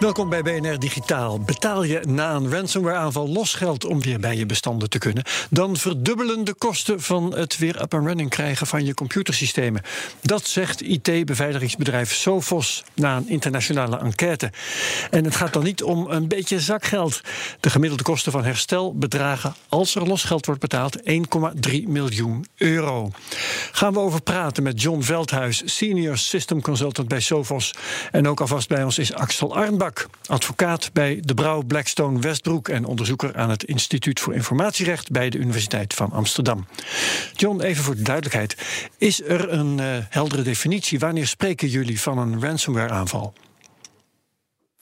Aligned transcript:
Welkom 0.00 0.28
bij 0.28 0.42
BNR 0.42 0.78
Digitaal. 0.78 1.40
Betaal 1.40 1.82
je 1.82 2.00
na 2.08 2.34
een 2.34 2.50
ransomware-aanval 2.50 3.28
los 3.28 3.54
geld 3.54 3.84
om 3.84 4.02
weer 4.02 4.20
bij 4.20 4.36
je 4.36 4.46
bestanden 4.46 4.90
te 4.90 4.98
kunnen, 4.98 5.24
dan 5.50 5.76
verdubbelen 5.76 6.44
de 6.44 6.54
kosten 6.54 7.00
van 7.00 7.34
het 7.34 7.58
weer 7.58 7.82
up 7.82 7.94
and 7.94 8.06
running 8.06 8.30
krijgen 8.30 8.66
van 8.66 8.84
je 8.84 8.94
computersystemen. 8.94 9.82
Dat 10.20 10.46
zegt 10.46 10.82
IT-beveiligingsbedrijf 10.82 12.14
Sophos 12.14 12.84
na 12.94 13.16
een 13.16 13.28
internationale 13.28 13.98
enquête. 13.98 14.52
En 15.10 15.24
het 15.24 15.36
gaat 15.36 15.52
dan 15.52 15.62
niet 15.62 15.82
om 15.82 16.06
een 16.10 16.28
beetje 16.28 16.60
zakgeld. 16.60 17.20
De 17.60 17.70
gemiddelde 17.70 18.02
kosten 18.02 18.32
van 18.32 18.44
herstel 18.44 18.94
bedragen, 18.94 19.54
als 19.68 19.94
er 19.94 20.06
losgeld 20.06 20.46
wordt 20.46 20.60
betaald, 20.60 20.98
1,3 20.98 21.12
miljoen 21.86 22.46
euro. 22.56 23.10
Gaan 23.72 23.92
we 23.92 23.98
over 23.98 24.22
praten 24.22 24.62
met 24.62 24.82
John 24.82 25.02
Veldhuis, 25.02 25.62
senior 25.64 26.16
system 26.16 26.60
consultant 26.60 27.08
bij 27.08 27.20
Sophos. 27.20 27.74
En 28.10 28.28
ook 28.28 28.40
alvast 28.40 28.68
bij 28.68 28.84
ons 28.84 28.98
is 28.98 29.12
Axel 29.14 29.54
Arnbak 29.54 29.89
advocaat 30.26 30.90
bij 30.92 31.20
De 31.24 31.34
Brouw 31.34 31.62
Blackstone 31.62 32.20
Westbroek 32.20 32.68
en 32.68 32.84
onderzoeker 32.84 33.36
aan 33.36 33.50
het 33.50 33.64
Instituut 33.64 34.20
voor 34.20 34.34
Informatierecht 34.34 35.10
bij 35.10 35.30
de 35.30 35.38
Universiteit 35.38 35.94
van 35.94 36.12
Amsterdam. 36.12 36.66
John, 37.34 37.60
even 37.60 37.84
voor 37.84 37.96
de 37.96 38.02
duidelijkheid: 38.02 38.56
is 38.98 39.22
er 39.22 39.52
een 39.52 39.78
uh, 39.78 39.96
heldere 40.08 40.42
definitie? 40.42 40.98
Wanneer 40.98 41.26
spreken 41.26 41.68
jullie 41.68 42.00
van 42.00 42.18
een 42.18 42.42
ransomware-aanval? 42.42 43.32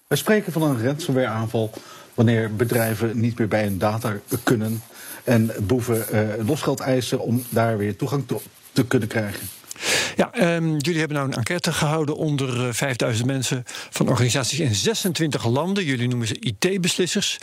Wij 0.06 0.19
spreken 0.19 0.53
van 0.53 0.62
een 0.62 0.83
ransomware-aanval 0.84 1.72
wanneer 2.15 2.56
bedrijven 2.56 3.20
niet 3.20 3.39
meer 3.39 3.48
bij 3.48 3.62
hun 3.62 3.78
data 3.78 4.17
kunnen 4.43 4.83
en 5.25 5.50
boeven 5.61 6.06
uh, 6.12 6.47
losgeld 6.47 6.81
eisen 6.81 7.20
om 7.20 7.45
daar 7.48 7.78
weer 7.78 7.97
toegang 7.97 8.27
te, 8.27 8.37
te 8.72 8.87
kunnen 8.87 9.09
krijgen. 9.09 9.48
Ja, 10.17 10.56
um, 10.56 10.77
jullie 10.77 10.98
hebben 10.98 11.17
nou 11.17 11.28
een 11.28 11.37
enquête 11.37 11.73
gehouden 11.73 12.17
onder 12.17 12.67
uh, 12.67 12.73
5000 12.73 13.27
mensen 13.27 13.64
van 13.91 14.09
organisaties 14.09 14.59
in 14.59 14.75
26 14.75 15.47
landen. 15.47 15.84
Jullie 15.84 16.09
noemen 16.09 16.27
ze 16.27 16.37
IT-beslissers. 16.41 17.39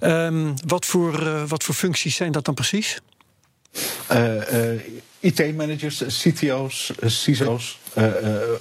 Um, 0.00 0.54
wat, 0.66 0.86
voor, 0.86 1.22
uh, 1.22 1.42
wat 1.48 1.64
voor 1.64 1.74
functies 1.74 2.16
zijn 2.16 2.32
dat 2.32 2.44
dan 2.44 2.54
precies? 2.54 3.00
Uh, 4.12 4.42
IT-managers, 5.20 6.02
CTO's, 6.22 6.92
CISO's, 7.06 7.78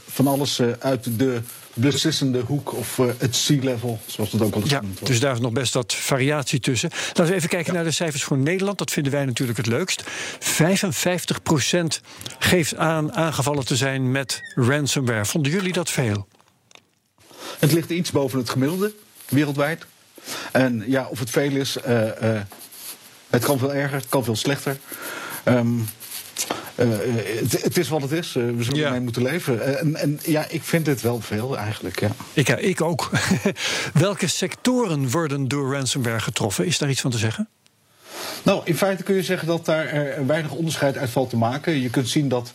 van 0.08 0.28
alles 0.28 0.62
uit 0.80 1.20
de 1.20 1.42
beslissende 1.76 2.40
hoek 2.40 2.74
of 2.74 2.98
uh, 2.98 3.06
het 3.18 3.46
C-level, 3.48 4.00
zoals 4.06 4.32
het 4.32 4.42
ook 4.42 4.56
al 4.56 4.62
ja, 4.62 4.78
genoemd 4.78 4.94
wordt. 4.94 5.08
Dus 5.08 5.20
daar 5.20 5.34
is 5.34 5.40
nog 5.40 5.52
best 5.52 5.74
wat 5.74 5.94
variatie 5.94 6.60
tussen. 6.60 6.90
Laten 7.08 7.26
we 7.26 7.34
even 7.34 7.50
kijken 7.50 7.72
ja. 7.72 7.78
naar 7.78 7.88
de 7.88 7.96
cijfers 7.96 8.24
voor 8.24 8.38
Nederland. 8.38 8.78
Dat 8.78 8.92
vinden 8.92 9.12
wij 9.12 9.26
natuurlijk 9.26 9.58
het 9.58 9.68
leukst. 9.68 10.04
55% 10.04 10.08
geeft 12.40 12.76
aan 12.76 13.14
aangevallen 13.14 13.66
te 13.66 13.76
zijn 13.76 14.12
met 14.12 14.42
ransomware. 14.56 15.26
Vonden 15.26 15.52
jullie 15.52 15.74
dat 15.74 15.92
veel? 15.92 16.28
Het 17.60 17.72
ligt 17.72 17.90
iets 17.90 18.12
boven 18.12 18.40
het 18.40 18.50
gemiddelde, 18.50 18.94
wereldwijd. 19.30 19.86
En 20.52 20.84
ja, 20.88 21.08
of 21.08 21.20
het 21.20 21.30
veel 21.30 21.52
is, 21.52 21.78
uh, 21.88 22.02
uh, 22.04 22.40
het 23.30 23.44
kan 23.44 23.60
veel 23.60 23.74
erger, 23.74 23.98
het 23.98 24.10
kan 24.10 24.24
veel 24.24 24.36
slechter. 24.36 24.78
Um, 25.46 25.78
uh, 25.78 25.86
het, 26.76 27.64
het, 27.64 27.78
is 27.78 27.90
wat 27.90 28.02
het 28.02 28.12
is. 28.12 28.36
Uh, 28.36 28.56
we 28.56 28.64
zullen 28.64 28.80
ja. 28.80 28.86
ermee 28.86 29.00
moeten 29.00 29.22
leven. 29.22 29.80
En, 29.80 29.96
en, 29.96 30.20
ja, 30.24 30.46
ik 30.50 30.64
vind 30.64 30.88
het 30.88 31.02
wel 31.02 31.22
veel 31.22 31.58
eigenlijk. 31.58 32.00
Ja. 32.00 32.10
Ik, 32.34 32.50
ik 32.50 32.82
ook. 32.82 33.12
Welke 33.94 34.28
sectoren 34.28 35.10
worden 35.10 35.48
door 35.48 35.74
ransomware 35.74 36.20
getroffen? 36.20 36.66
Is 36.66 36.78
daar 36.78 36.90
iets 36.90 37.02
van 37.02 37.12
te 37.12 37.18
zeggen? 37.18 37.48
Nou, 38.44 38.62
in 38.64 38.78
feite 38.78 39.04
kun 39.04 39.16
je 39.16 39.24
zeggen 39.24 39.48
dat 39.48 39.66
daar 39.66 39.86
er 39.86 40.26
weinig 40.26 40.52
onderscheid 40.52 40.98
uit 40.98 41.10
valt 41.10 41.30
te 41.30 41.38
maken. 41.38 41.82
Je 41.82 41.90
kunt 41.90 42.10
zien 42.10 42.30
dat 42.30 42.54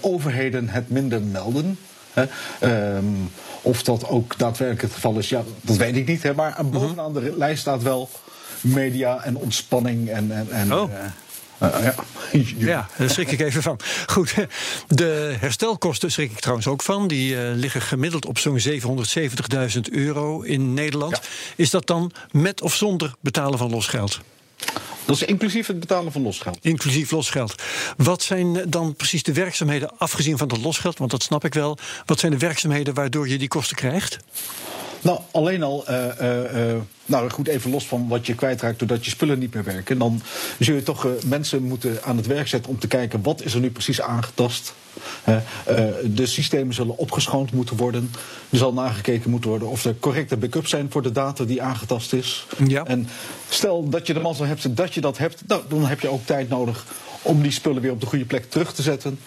overheden 0.00 0.68
het 0.68 0.90
minder 0.90 1.22
melden. 1.22 1.78
Um, 2.62 3.30
of 3.62 3.82
dat 3.82 4.08
ook 4.08 4.38
daadwerkelijk 4.38 4.82
het 4.82 4.92
geval 4.92 5.18
is, 5.18 5.28
ja, 5.28 5.42
dat 5.60 5.76
weet 5.76 5.96
ik 5.96 6.06
niet. 6.06 6.22
Hè, 6.22 6.34
maar 6.34 6.66
bovenaan 6.66 7.12
de 7.12 7.34
lijst 7.36 7.60
staat 7.60 7.82
wel 7.82 8.10
media 8.60 9.24
en 9.24 9.36
ontspanning 9.36 10.08
en. 10.08 10.30
en, 10.30 10.50
en 10.50 10.74
oh. 10.74 10.90
Uh, 10.90 10.96
ja. 11.60 11.94
ja, 12.56 12.88
daar 12.96 13.10
schrik 13.10 13.30
ik 13.30 13.40
even 13.40 13.62
van. 13.62 13.80
Goed, 14.06 14.34
de 14.88 15.36
herstelkosten 15.40 16.12
schrik 16.12 16.30
ik 16.30 16.40
trouwens 16.40 16.66
ook 16.66 16.82
van. 16.82 17.08
Die 17.08 17.34
uh, 17.34 17.40
liggen 17.54 17.82
gemiddeld 17.82 18.26
op 18.26 18.38
zo'n 18.38 18.60
770.000 18.60 19.80
euro 19.90 20.40
in 20.40 20.74
Nederland. 20.74 21.12
Ja. 21.12 21.22
Is 21.56 21.70
dat 21.70 21.86
dan 21.86 22.12
met 22.30 22.62
of 22.62 22.74
zonder 22.74 23.14
betalen 23.20 23.58
van 23.58 23.70
losgeld? 23.70 24.20
Dat 25.04 25.16
is 25.16 25.22
inclusief 25.22 25.66
het 25.66 25.80
betalen 25.80 26.12
van 26.12 26.22
losgeld. 26.22 26.58
Inclusief 26.60 27.10
losgeld. 27.10 27.62
Wat 27.96 28.22
zijn 28.22 28.70
dan 28.70 28.94
precies 28.94 29.22
de 29.22 29.32
werkzaamheden, 29.32 29.98
afgezien 29.98 30.38
van 30.38 30.48
het 30.48 30.62
losgeld, 30.62 30.98
want 30.98 31.10
dat 31.10 31.22
snap 31.22 31.44
ik 31.44 31.54
wel. 31.54 31.78
Wat 32.06 32.18
zijn 32.18 32.32
de 32.32 32.38
werkzaamheden 32.38 32.94
waardoor 32.94 33.28
je 33.28 33.38
die 33.38 33.48
kosten 33.48 33.76
krijgt? 33.76 34.18
Nou, 35.06 35.20
alleen 35.30 35.62
al, 35.62 35.84
uh, 35.90 36.04
uh, 36.20 36.70
uh, 36.72 36.80
nou 37.04 37.30
goed, 37.30 37.48
even 37.48 37.70
los 37.70 37.86
van 37.86 38.08
wat 38.08 38.26
je 38.26 38.34
kwijtraakt 38.34 38.78
doordat 38.78 39.04
je 39.04 39.10
spullen 39.10 39.38
niet 39.38 39.54
meer 39.54 39.64
werken. 39.64 39.98
Dan 39.98 40.22
zul 40.58 40.74
je 40.74 40.82
toch 40.82 41.08
mensen 41.26 41.62
moeten 41.62 41.98
aan 42.02 42.16
het 42.16 42.26
werk 42.26 42.48
zetten 42.48 42.70
om 42.70 42.78
te 42.78 42.86
kijken 42.86 43.22
wat 43.22 43.42
is 43.42 43.54
er 43.54 43.60
nu 43.60 43.70
precies 43.70 44.00
aangetast. 44.00 44.74
de 46.04 46.26
systemen 46.26 46.74
zullen 46.74 46.98
opgeschoond 46.98 47.52
moeten 47.52 47.76
worden. 47.76 48.10
Er 48.50 48.58
zal 48.58 48.72
nagekeken 48.72 49.30
moeten 49.30 49.50
worden 49.50 49.68
of 49.68 49.84
er 49.84 49.94
correcte 50.00 50.36
backups 50.36 50.70
zijn 50.70 50.90
voor 50.90 51.02
de 51.02 51.12
data 51.12 51.44
die 51.44 51.62
aangetast 51.62 52.12
is. 52.12 52.46
Ja. 52.66 52.84
En 52.84 53.08
stel 53.48 53.88
dat 53.88 54.06
je 54.06 54.14
de 54.14 54.20
mazzel 54.20 54.46
hebt 54.46 54.76
dat 54.76 54.94
je 54.94 55.00
dat 55.00 55.18
hebt, 55.18 55.42
nou, 55.46 55.62
dan 55.68 55.86
heb 55.86 56.00
je 56.00 56.08
ook 56.08 56.26
tijd 56.26 56.48
nodig 56.48 56.84
om 57.22 57.42
die 57.42 57.52
spullen 57.52 57.82
weer 57.82 57.92
op 57.92 58.00
de 58.00 58.06
goede 58.06 58.24
plek 58.24 58.50
terug 58.50 58.74
te 58.74 58.82
zetten. 58.82 59.18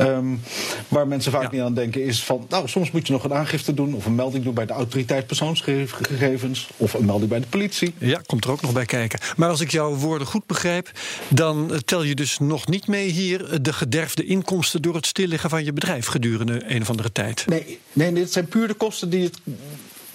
Um, 0.00 0.40
waar 0.88 1.08
mensen 1.08 1.32
vaak 1.32 1.42
ja. 1.42 1.48
niet 1.50 1.60
aan 1.60 1.74
denken 1.74 2.04
is 2.04 2.24
van... 2.24 2.46
nou, 2.48 2.68
soms 2.68 2.90
moet 2.90 3.06
je 3.06 3.12
nog 3.12 3.24
een 3.24 3.34
aangifte 3.34 3.74
doen... 3.74 3.94
of 3.94 4.06
een 4.06 4.14
melding 4.14 4.44
doen 4.44 4.54
bij 4.54 4.66
de 4.66 4.72
autoriteit 4.72 5.26
persoonsgegevens... 5.26 6.68
of 6.76 6.94
een 6.94 7.04
melding 7.04 7.30
bij 7.30 7.40
de 7.40 7.46
politie. 7.46 7.94
Ja, 7.98 8.20
komt 8.26 8.44
er 8.44 8.50
ook 8.50 8.60
nog 8.60 8.72
bij 8.72 8.84
kijken. 8.84 9.18
Maar 9.36 9.48
als 9.48 9.60
ik 9.60 9.70
jouw 9.70 9.94
woorden 9.94 10.26
goed 10.26 10.46
begrijp... 10.46 10.90
dan 11.28 11.72
tel 11.84 12.02
je 12.02 12.14
dus 12.14 12.38
nog 12.38 12.66
niet 12.66 12.86
mee 12.86 13.08
hier... 13.08 13.62
de 13.62 13.72
gederfde 13.72 14.24
inkomsten 14.24 14.82
door 14.82 14.94
het 14.94 15.06
stilliggen 15.06 15.50
van 15.50 15.64
je 15.64 15.72
bedrijf... 15.72 16.06
gedurende 16.06 16.62
een 16.74 16.82
of 16.82 16.90
andere 16.90 17.12
tijd. 17.12 17.44
Nee, 17.46 17.78
nee 17.92 18.12
dit 18.12 18.32
zijn 18.32 18.46
puur 18.46 18.68
de 18.68 18.74
kosten 18.74 19.10
die 19.10 19.24
het 19.24 19.38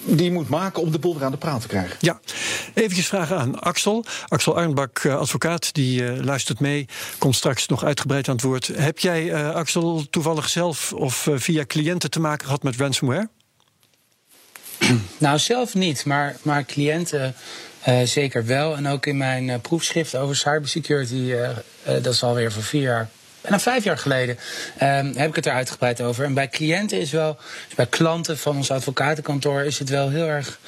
die 0.05 0.23
je 0.23 0.31
moet 0.31 0.49
maken 0.49 0.81
om 0.81 0.91
de 0.91 0.99
boel 0.99 1.13
weer 1.13 1.23
aan 1.23 1.31
de 1.31 1.37
praat 1.37 1.61
te 1.61 1.67
krijgen. 1.67 1.97
Ja, 1.99 2.19
eventjes 2.73 3.07
vragen 3.07 3.37
aan 3.37 3.59
Axel. 3.59 4.05
Axel 4.27 4.55
Arnbak, 4.55 5.05
advocaat, 5.05 5.73
die 5.73 6.01
uh, 6.01 6.23
luistert 6.23 6.59
mee. 6.59 6.87
Komt 7.17 7.35
straks 7.35 7.67
nog 7.67 7.83
uitgebreid 7.83 8.27
aan 8.27 8.35
het 8.35 8.43
woord. 8.43 8.67
Heb 8.67 8.99
jij, 8.99 9.23
uh, 9.23 9.49
Axel, 9.49 10.05
toevallig 10.09 10.49
zelf 10.49 10.93
of 10.93 11.25
uh, 11.25 11.37
via 11.37 11.65
cliënten 11.65 12.09
te 12.09 12.19
maken 12.19 12.45
gehad 12.45 12.63
met 12.63 12.75
ransomware? 12.75 13.29
Nou, 15.17 15.39
zelf 15.39 15.73
niet, 15.73 16.05
maar, 16.05 16.35
maar 16.41 16.65
cliënten 16.65 17.35
zeker 18.03 18.45
wel. 18.45 18.75
En 18.75 18.87
ook 18.87 19.05
in 19.05 19.17
mijn 19.17 19.61
proefschrift 19.61 20.15
over 20.15 20.35
cybersecurity, 20.35 21.33
dat 21.83 22.13
is 22.13 22.23
alweer 22.23 22.51
voor 22.51 22.63
vier 22.63 22.81
jaar 22.81 23.09
bijna 23.45 23.63
vijf 23.63 23.83
jaar 23.83 23.97
geleden 23.97 24.37
um, 24.81 25.13
heb 25.15 25.29
ik 25.29 25.35
het 25.35 25.45
er 25.45 25.53
uitgebreid 25.53 26.01
over. 26.01 26.25
En 26.25 26.33
bij 26.33 26.49
cliënten 26.49 26.99
is 26.99 27.11
wel, 27.11 27.37
dus 27.65 27.75
bij 27.75 27.85
klanten 27.85 28.37
van 28.37 28.55
ons 28.55 28.71
advocatenkantoor 28.71 29.61
is 29.61 29.79
het 29.79 29.89
wel 29.89 30.09
heel 30.09 30.27
erg. 30.27 30.59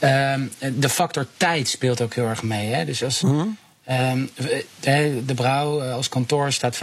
Um, 0.00 0.52
de 0.74 0.88
factor 0.88 1.26
tijd 1.36 1.68
speelt 1.68 2.00
ook 2.00 2.14
heel 2.14 2.26
erg 2.26 2.42
mee. 2.42 2.72
Hè? 2.72 2.84
Dus 2.84 3.04
als. 3.04 3.20
Mm-hmm. 3.20 3.56
Um, 3.90 4.30
de, 4.80 5.22
de 5.26 5.34
Brouw 5.34 5.82
als 5.82 6.08
kantoor 6.08 6.52
staat 6.52 6.76
75% 6.76 6.78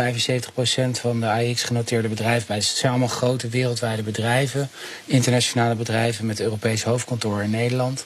van 0.91 1.19
de 1.19 1.25
AIX-genoteerde 1.25 2.07
bedrijven 2.07 2.47
bij. 2.47 2.55
Het 2.55 2.65
zijn 2.65 2.91
allemaal 2.91 3.09
grote 3.09 3.47
wereldwijde 3.47 4.03
bedrijven, 4.03 4.69
internationale 5.05 5.75
bedrijven 5.75 6.25
met 6.25 6.39
Europees 6.39 6.83
hoofdkantoor 6.83 7.43
in 7.43 7.49
Nederland. 7.49 8.05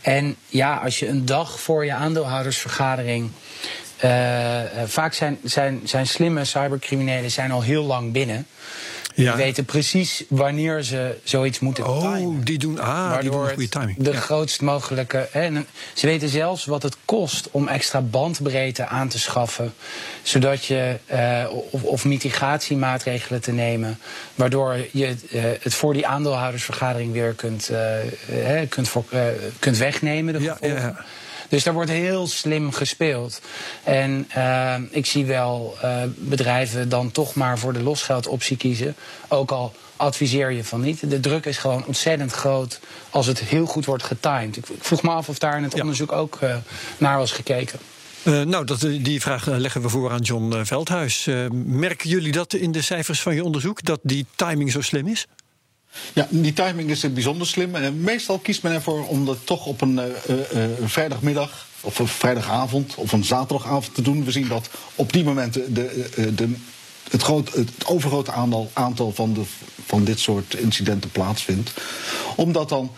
En 0.00 0.36
ja, 0.48 0.76
als 0.76 0.98
je 0.98 1.08
een 1.08 1.24
dag 1.24 1.60
voor 1.60 1.84
je 1.84 1.92
aandeelhoudersvergadering 1.92 3.30
vaak 4.86 5.14
zijn, 5.14 5.38
zijn, 5.44 5.80
zijn 5.84 6.06
slimme 6.06 6.44
cybercriminelen 6.44 7.30
zijn 7.30 7.50
al 7.50 7.62
heel 7.62 7.84
lang 7.84 8.12
binnen. 8.12 8.46
Ja. 9.14 9.34
Die 9.34 9.44
weten 9.44 9.64
precies 9.64 10.24
wanneer 10.28 10.82
ze 10.82 11.16
zoiets 11.24 11.58
moeten 11.60 11.86
Oh, 11.86 12.14
timen. 12.14 12.44
die 12.44 12.58
doen, 12.58 12.80
ah, 12.80 12.86
die 12.86 12.96
doen 13.02 13.10
Waardoor 13.10 13.48
goede 13.48 13.68
timing. 13.68 13.96
de 13.98 14.12
Ja. 14.12 14.20
grootst 14.20 14.60
mogelijke. 14.60 15.18
En 15.18 15.66
ze 15.94 16.06
weten 16.06 16.28
zelfs 16.28 16.64
wat 16.64 16.82
het 16.82 16.96
kost 17.04 17.48
om 17.50 17.68
extra 17.68 18.00
bandbreedte 18.00 18.86
aan 18.86 19.08
te 19.08 19.18
schaffen. 19.18 19.74
Zodat 20.22 20.64
je. 20.64 20.96
eh, 21.06 21.46
of, 21.70 21.82
of 21.82 22.04
mitigatiemaatregelen 22.04 23.40
te 23.40 23.52
nemen. 23.52 23.98
Waardoor 24.34 24.76
je 24.92 25.06
eh, 25.30 25.42
het 25.60 25.74
voor 25.74 25.92
die 25.92 26.06
aandeelhoudersvergadering 26.06 27.12
weer 27.12 27.32
kunt, 27.32 27.68
eh, 27.68 28.60
eh, 28.62 28.68
kunt, 28.68 28.88
voor, 28.88 29.04
eh, 29.10 29.22
kunt 29.58 29.76
wegnemen. 29.78 30.32
De 30.32 30.40
ja. 30.40 30.56
Dus 31.50 31.62
daar 31.64 31.74
wordt 31.74 31.90
heel 31.90 32.26
slim 32.26 32.72
gespeeld. 32.72 33.40
En 33.84 34.26
eh, 34.28 34.74
ik 34.90 35.06
zie 35.06 35.26
wel 35.26 35.76
eh, 35.80 36.02
bedrijven 36.16 36.88
dan 36.88 37.10
toch 37.10 37.34
maar 37.34 37.58
voor 37.58 37.72
de 37.72 37.82
losgeldoptie 37.82 38.56
kiezen. 38.56 38.94
Ook 39.28 39.50
al 39.50 39.72
adviseer 39.96 40.50
je 40.50 40.64
van 40.64 40.80
niet. 40.80 41.10
De 41.10 41.20
druk 41.20 41.46
is 41.46 41.58
gewoon 41.58 41.86
ontzettend 41.86 42.32
groot 42.32 42.80
als 43.10 43.26
het 43.26 43.40
heel 43.40 43.66
goed 43.66 43.84
wordt 43.84 44.02
getimed. 44.02 44.56
Ik, 44.56 44.64
vroeg 44.80 45.02
me 45.02 45.10
af 45.10 45.28
of 45.28 45.38
daar 45.38 45.56
in 45.56 45.62
het 45.62 45.72
Ja. 45.72 45.80
onderzoek 45.80 46.12
ook 46.12 46.38
eh, 46.40 46.56
naar 46.98 47.18
was 47.18 47.32
gekeken. 47.32 47.78
Nou, 48.22 48.64
dat, 48.64 48.80
die 48.80 49.20
vraag 49.20 49.46
leggen 49.46 49.82
we 49.82 49.88
voor 49.88 50.10
aan 50.10 50.20
John 50.20 50.64
Veldhuis. 50.64 51.28
Merken 51.64 52.08
jullie 52.10 52.32
dat 52.32 52.52
in 52.54 52.72
de 52.72 52.82
cijfers 52.82 53.22
van 53.22 53.34
je 53.34 53.44
onderzoek, 53.44 53.82
dat 53.84 54.00
die 54.02 54.26
timing 54.36 54.72
zo 54.72 54.80
slim 54.80 55.06
is? 55.06 55.26
Ja, 56.12 56.26
die 56.30 56.52
timing 56.52 56.90
is 56.90 57.12
bijzonder 57.12 57.46
slim. 57.46 58.00
Meestal 58.00 58.38
kiest 58.38 58.62
men 58.62 58.72
ervoor 58.72 59.06
om 59.06 59.24
dat 59.24 59.38
toch 59.44 59.66
op 59.66 59.80
een 59.80 59.98
eh, 59.98 60.04
eh, 60.06 60.64
eh, 60.64 60.70
vrijdagmiddag 60.84 61.66
of 61.80 61.98
een 61.98 62.08
vrijdagavond 62.08 62.94
of 62.94 63.12
een 63.12 63.24
zaterdagavond 63.24 63.94
te 63.94 64.02
doen. 64.02 64.24
We 64.24 64.30
zien 64.30 64.48
dat 64.48 64.70
op 64.94 65.12
die 65.12 65.24
momenten 65.24 65.74
de, 65.74 66.08
de, 66.34 66.54
het, 67.10 67.22
groot, 67.22 67.52
het 67.54 67.86
overgrote 67.86 68.32
aantal, 68.32 68.70
aantal 68.72 69.12
van, 69.12 69.32
de, 69.32 69.42
van 69.86 70.04
dit 70.04 70.18
soort 70.18 70.54
incidenten 70.54 71.10
plaatsvindt. 71.10 71.72
Omdat 72.36 72.68
dan 72.68 72.90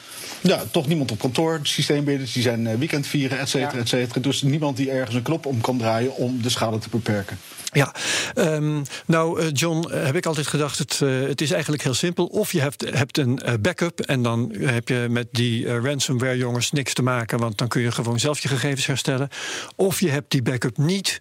ja, 0.42 0.64
toch 0.70 0.86
niemand 0.86 1.10
op 1.10 1.18
kantoor, 1.18 1.58
de 1.62 1.68
systeembeheerders 1.68 2.32
die 2.32 2.42
zijn 2.42 2.66
eh, 2.66 2.78
weekend 2.78 3.06
vieren, 3.06 3.38
et 3.38 3.48
cetera, 3.48 3.78
et 3.78 3.88
cetera. 3.88 4.20
Dus 4.20 4.42
niemand 4.42 4.76
die 4.76 4.90
ergens 4.90 5.16
een 5.16 5.22
knop 5.22 5.46
om 5.46 5.60
kan 5.60 5.78
draaien 5.78 6.16
om 6.16 6.42
de 6.42 6.48
schade 6.48 6.78
te 6.78 6.88
beperken. 6.88 7.38
Ja, 7.74 7.94
ehm, 8.34 8.82
nou 9.06 9.40
eh, 9.40 9.46
John, 9.52 9.90
eh, 9.90 10.04
heb 10.04 10.16
ik 10.16 10.26
altijd 10.26 10.46
gedacht, 10.46 10.78
het, 10.78 10.98
het 10.98 11.40
is 11.40 11.50
eigenlijk 11.50 11.82
heel 11.82 11.94
simpel. 11.94 12.26
Of 12.26 12.52
je 12.52 12.60
hebt, 12.60 12.90
hebt 12.94 13.18
een 13.18 13.40
backup 13.60 14.00
en 14.00 14.22
dan 14.22 14.54
heb 14.58 14.88
je 14.88 15.06
met 15.10 15.26
die 15.30 15.78
ransomware 15.78 16.36
jongens 16.36 16.72
niks 16.72 16.94
te 16.94 17.02
maken, 17.02 17.38
want 17.38 17.58
dan 17.58 17.68
kun 17.68 17.82
je 17.82 17.92
gewoon 17.92 18.20
zelf 18.20 18.38
je 18.38 18.48
gegevens 18.48 18.86
herstellen. 18.86 19.28
Of 19.76 20.00
je 20.00 20.08
hebt 20.08 20.30
die 20.30 20.42
backup 20.42 20.76
niet 20.76 21.16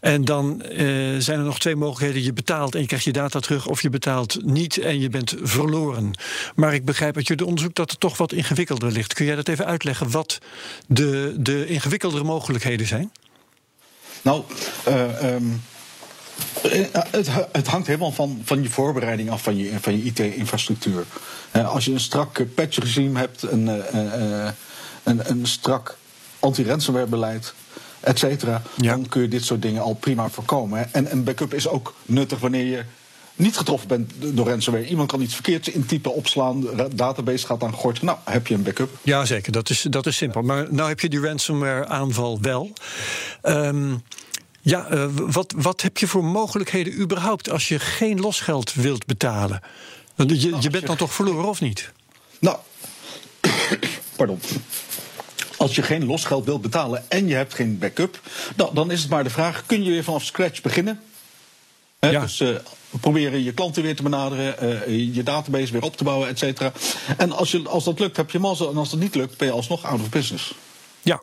en 0.00 0.24
dan 0.24 0.62
zijn 1.18 1.38
er 1.38 1.44
nog 1.44 1.58
twee 1.58 1.76
mogelijkheden. 1.76 2.24
Je 2.24 2.32
betaalt 2.32 2.74
en 2.74 2.80
je 2.80 2.86
krijgt 2.86 3.04
je 3.04 3.12
data 3.12 3.40
terug, 3.40 3.66
of 3.66 3.82
je 3.82 3.90
betaalt 3.90 4.44
niet 4.44 4.78
en 4.78 5.00
je 5.00 5.08
bent 5.08 5.34
verloren. 5.42 6.10
Maar 6.54 6.74
ik 6.74 6.84
begrijp 6.84 7.16
uit 7.16 7.26
jullie 7.26 7.46
onderzoek 7.46 7.74
dat 7.74 7.90
het 7.90 8.00
toch 8.00 8.16
wat 8.16 8.32
ingewikkelder 8.60 8.92
ligt. 8.92 9.14
Kun 9.14 9.24
jij 9.24 9.34
dat 9.34 9.48
even 9.48 9.66
uitleggen 9.66 10.10
wat 10.10 10.38
de, 10.86 11.34
de 11.38 11.66
ingewikkeldere 11.66 12.24
mogelijkheden 12.24 12.86
zijn? 12.86 13.12
Nou, 14.22 14.42
eh, 14.84 15.34
ehm, 15.34 15.44
eh, 16.62 16.86
het, 17.10 17.28
het 17.52 17.66
hangt 17.66 17.86
helemaal 17.86 18.12
van, 18.12 18.40
van 18.44 18.62
je 18.62 18.70
voorbereiding 18.70 19.30
af 19.30 19.42
van 19.42 19.56
je, 19.56 19.80
van 19.80 19.96
je 19.96 20.02
IT-infrastructuur. 20.04 21.04
Als 21.52 21.84
je 21.84 21.92
een 21.92 22.00
strak 22.00 22.54
patchregime 22.54 23.18
hebt, 23.18 23.42
een, 23.42 23.68
eh, 23.68 24.48
een, 25.02 25.30
een 25.30 25.46
strak 25.46 25.96
anti-ransomware 26.38 27.06
beleid, 27.06 27.54
et 28.00 28.18
cetera, 28.18 28.62
Ja. 28.76 28.90
dan 28.90 29.08
kun 29.08 29.22
je 29.22 29.28
dit 29.28 29.44
soort 29.44 29.62
dingen 29.62 29.82
al 29.82 29.94
prima 29.94 30.28
voorkomen. 30.28 30.92
En 30.92 31.12
een 31.12 31.24
backup 31.24 31.54
is 31.54 31.68
ook 31.68 31.94
nuttig 32.06 32.38
wanneer 32.38 32.64
je 32.64 32.84
niet 33.40 33.56
getroffen 33.56 33.88
bent 33.88 34.12
door 34.18 34.48
ransomware. 34.48 34.86
Iemand 34.86 35.10
kan 35.10 35.20
iets 35.20 35.34
verkeerds 35.34 35.68
intypen, 35.68 36.14
opslaan, 36.14 36.60
de 36.60 36.88
database 36.94 37.46
gaat 37.46 37.62
aan 37.62 37.72
gort. 37.72 38.02
Nou, 38.02 38.18
heb 38.24 38.46
je 38.46 38.54
een 38.54 38.62
backup. 38.62 38.90
Ja, 39.02 39.24
zeker. 39.24 39.52
Dat 39.52 39.70
is, 39.70 39.86
dat 39.90 40.06
is 40.06 40.16
simpel. 40.16 40.42
Maar 40.42 40.66
nou 40.70 40.88
heb 40.88 41.00
je 41.00 41.08
die 41.08 41.20
ransomware-aanval 41.20 42.38
wel. 42.40 42.72
Ehm, 43.42 43.94
ja, 44.60 44.86
eh, 44.86 45.06
wat, 45.14 45.54
wat 45.56 45.80
heb 45.80 45.98
je 45.98 46.06
voor 46.06 46.24
mogelijkheden 46.24 47.00
überhaupt 47.00 47.50
als 47.50 47.68
je 47.68 47.78
geen 47.78 48.20
losgeld 48.20 48.74
wilt 48.74 49.06
betalen? 49.06 49.60
Je, 50.14 50.56
je 50.60 50.70
bent 50.70 50.86
dan 50.86 50.96
toch 50.96 51.12
verloren 51.12 51.48
of 51.48 51.60
niet? 51.60 51.92
Nou, 52.38 52.56
pardon. 54.16 54.40
Als 55.56 55.74
je 55.74 55.82
geen 55.82 56.04
losgeld 56.04 56.44
wilt 56.44 56.62
betalen 56.62 57.04
en 57.08 57.26
je 57.28 57.34
hebt 57.34 57.54
geen 57.54 57.78
backup, 57.78 58.20
dan, 58.56 58.70
dan 58.74 58.90
is 58.90 59.00
het 59.00 59.10
maar 59.10 59.24
de 59.24 59.30
vraag: 59.30 59.66
kun 59.66 59.84
je 59.84 59.90
weer 59.90 60.04
vanaf 60.04 60.24
scratch 60.24 60.62
beginnen? 60.62 61.00
Ja. 62.00 62.20
Dus 62.20 62.40
eh, 62.40 62.48
proberen 63.00 63.44
je 63.44 63.52
klanten 63.52 63.82
weer 63.82 63.96
te 63.96 64.02
benaderen, 64.02 64.58
eh, 64.58 65.14
je 65.14 65.22
database 65.22 65.72
weer 65.72 65.82
op 65.82 65.96
te 65.96 66.04
bouwen, 66.04 66.28
et 66.28 66.38
cetera. 66.38 66.72
En 67.16 67.32
als, 67.32 67.50
je, 67.50 67.62
als 67.68 67.84
dat 67.84 67.98
lukt, 67.98 68.16
heb 68.16 68.30
je 68.30 68.38
mazzel. 68.38 68.70
En 68.70 68.76
als 68.76 68.90
dat 68.90 69.00
niet 69.00 69.14
lukt, 69.14 69.36
ben 69.36 69.48
je 69.48 69.54
alsnog 69.54 69.84
out 69.84 70.00
of 70.00 70.08
business. 70.08 70.54
Ja. 71.02 71.22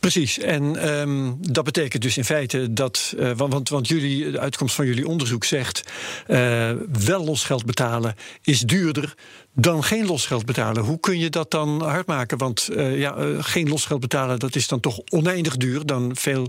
Precies, 0.00 0.38
en 0.38 0.76
ehm, 0.76 1.32
dat 1.38 1.64
betekent 1.64 2.02
dus 2.02 2.16
in 2.16 2.24
feite 2.24 2.72
dat, 2.72 3.14
eh, 3.18 3.30
want, 3.36 3.68
want, 3.68 3.88
jullie, 3.88 4.30
de 4.30 4.38
uitkomst 4.38 4.74
van 4.74 4.86
jullie 4.86 5.08
onderzoek 5.08 5.44
zegt, 5.44 5.82
eh, 6.26 6.70
wel 7.04 7.24
losgeld 7.24 7.64
betalen 7.64 8.14
is 8.42 8.60
duurder 8.60 9.14
dan 9.54 9.84
geen 9.84 10.06
losgeld 10.06 10.46
betalen. 10.46 10.82
Hoe 10.82 11.00
kun 11.00 11.18
je 11.18 11.30
dat 11.30 11.50
dan 11.50 11.82
hard 11.82 12.06
maken? 12.06 12.38
Want 12.38 12.68
eh, 12.68 12.98
ja, 12.98 13.16
eh, 13.16 13.26
geen 13.38 13.68
losgeld 13.68 14.00
betalen, 14.00 14.38
dat 14.38 14.56
is 14.56 14.68
dan 14.68 14.80
toch 14.80 15.00
oneindig 15.08 15.56
duur. 15.56 15.86
Dan 15.86 16.16
veel 16.16 16.46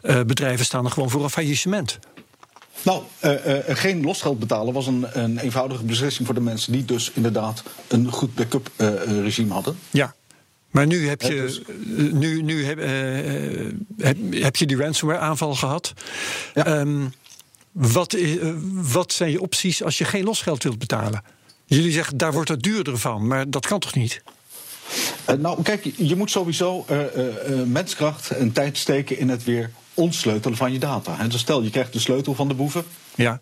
eh, 0.00 0.20
bedrijven 0.22 0.64
staan 0.64 0.84
er 0.84 0.90
gewoon 0.90 1.10
voor 1.10 1.22
een 1.22 1.30
faillissement. 1.30 1.98
Nou, 2.82 3.02
eh, 3.18 3.58
eh, 3.58 3.76
geen 3.76 4.02
losgeld 4.02 4.38
betalen 4.38 4.74
was 4.74 4.86
een, 4.86 5.06
een 5.12 5.38
eenvoudige 5.38 5.84
beslissing 5.84 6.26
voor 6.26 6.34
de 6.34 6.40
mensen 6.40 6.72
die 6.72 6.84
dus 6.84 7.10
inderdaad 7.14 7.62
een 7.88 8.10
goed 8.12 8.34
backup 8.34 8.70
regime 9.06 9.52
hadden. 9.52 9.78
Ja. 9.90 10.14
Maar 10.70 10.86
nu 10.86 11.08
heb 11.08 11.22
je, 11.22 11.28
dus- 11.28 11.60
nu, 12.12 12.42
nu 12.42 12.64
heb, 12.64 12.78
heb, 13.98 14.16
heb 14.30 14.56
je 14.56 14.66
die 14.66 14.76
ransomware 14.76 15.20
aanval 15.20 15.54
gehad. 15.54 15.92
Ja. 16.54 16.66
Ehm, 16.66 17.04
wat, 17.72 18.16
wat 18.72 19.12
zijn 19.12 19.30
je 19.30 19.40
opties 19.40 19.82
als 19.82 19.98
je 19.98 20.04
geen 20.04 20.24
losgeld 20.24 20.62
wilt 20.62 20.78
betalen? 20.78 21.22
Jullie 21.66 21.92
zeggen 21.92 22.16
daar 22.16 22.32
wordt 22.32 22.48
het 22.48 22.62
duurder 22.62 22.98
van, 22.98 23.26
maar 23.26 23.50
dat 23.50 23.66
kan 23.66 23.78
toch 23.80 23.94
niet? 23.94 24.22
Nou, 25.38 25.62
kijk, 25.62 25.84
je- 25.96 26.16
moet 26.16 26.30
sowieso 26.30 26.86
menskracht 27.66 28.30
en 28.30 28.52
tijd 28.52 28.78
steken 28.78 29.18
in 29.18 29.28
het 29.28 29.44
weer 29.44 29.70
ontsleutelen 29.94 30.56
van 30.56 30.72
je 30.72 30.78
data. 30.78 31.26
Dus 31.28 31.40
stel, 31.40 31.62
je 31.62 31.70
krijgt 31.70 31.92
de 31.92 31.98
sleutel 31.98 32.34
van 32.34 32.48
de 32.48 32.54
boeven. 32.54 32.84
Ja. 33.14 33.40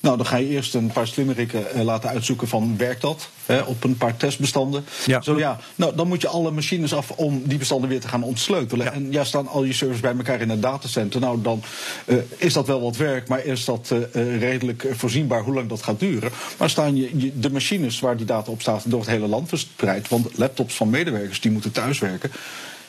Nou, 0.00 0.16
dan 0.16 0.26
ga 0.26 0.36
je 0.36 0.48
eerst 0.48 0.74
een 0.74 0.92
paar 0.92 1.06
slimmerikken 1.06 1.72
eh, 1.72 1.82
laten 1.82 2.08
uitzoeken 2.10 2.48
van 2.48 2.76
werkt 2.76 3.00
dat 3.00 3.28
hè, 3.46 3.60
op 3.60 3.84
een 3.84 3.96
paar 3.96 4.16
testbestanden. 4.16 4.84
Ja. 5.06 5.20
Zo 5.20 5.38
ja, 5.38 5.58
nou 5.74 5.96
dan 5.96 6.08
moet 6.08 6.20
je 6.20 6.28
alle 6.28 6.50
machines 6.50 6.94
af 6.94 7.10
om 7.10 7.42
die 7.44 7.58
bestanden 7.58 7.88
weer 7.88 8.00
te 8.00 8.08
gaan 8.08 8.22
ontsleutelen. 8.22 8.86
Ja. 8.86 8.92
En 8.92 9.12
ja, 9.12 9.24
staan 9.24 9.48
al 9.48 9.64
je 9.64 9.72
servers 9.72 10.00
bij 10.00 10.14
elkaar 10.16 10.40
in 10.40 10.50
een 10.50 10.60
datacenter. 10.60 11.20
Nou, 11.20 11.40
dan 11.42 11.62
eh, 12.04 12.16
is 12.36 12.52
dat 12.52 12.66
wel 12.66 12.80
wat 12.80 12.96
werk, 12.96 13.28
maar 13.28 13.44
is 13.44 13.64
dat 13.64 13.90
eh, 14.12 14.38
redelijk 14.38 14.86
voorzienbaar 14.90 15.42
hoe 15.42 15.54
lang 15.54 15.68
dat 15.68 15.82
gaat 15.82 16.00
duren. 16.00 16.30
Maar 16.58 16.70
staan 16.70 16.96
je, 16.96 17.10
je- 17.16 17.38
de 17.40 17.50
machines 17.50 18.00
waar 18.00 18.16
die 18.16 18.26
data 18.26 18.50
op 18.50 18.60
staat 18.60 18.82
door 18.90 19.00
het 19.00 19.08
hele 19.08 19.26
land 19.26 19.48
verspreid, 19.48 20.08
want 20.08 20.28
laptops 20.38 20.74
van 20.74 20.90
medewerkers 20.90 21.40
die 21.40 21.50
moeten 21.50 21.72
thuiswerken, 21.72 22.30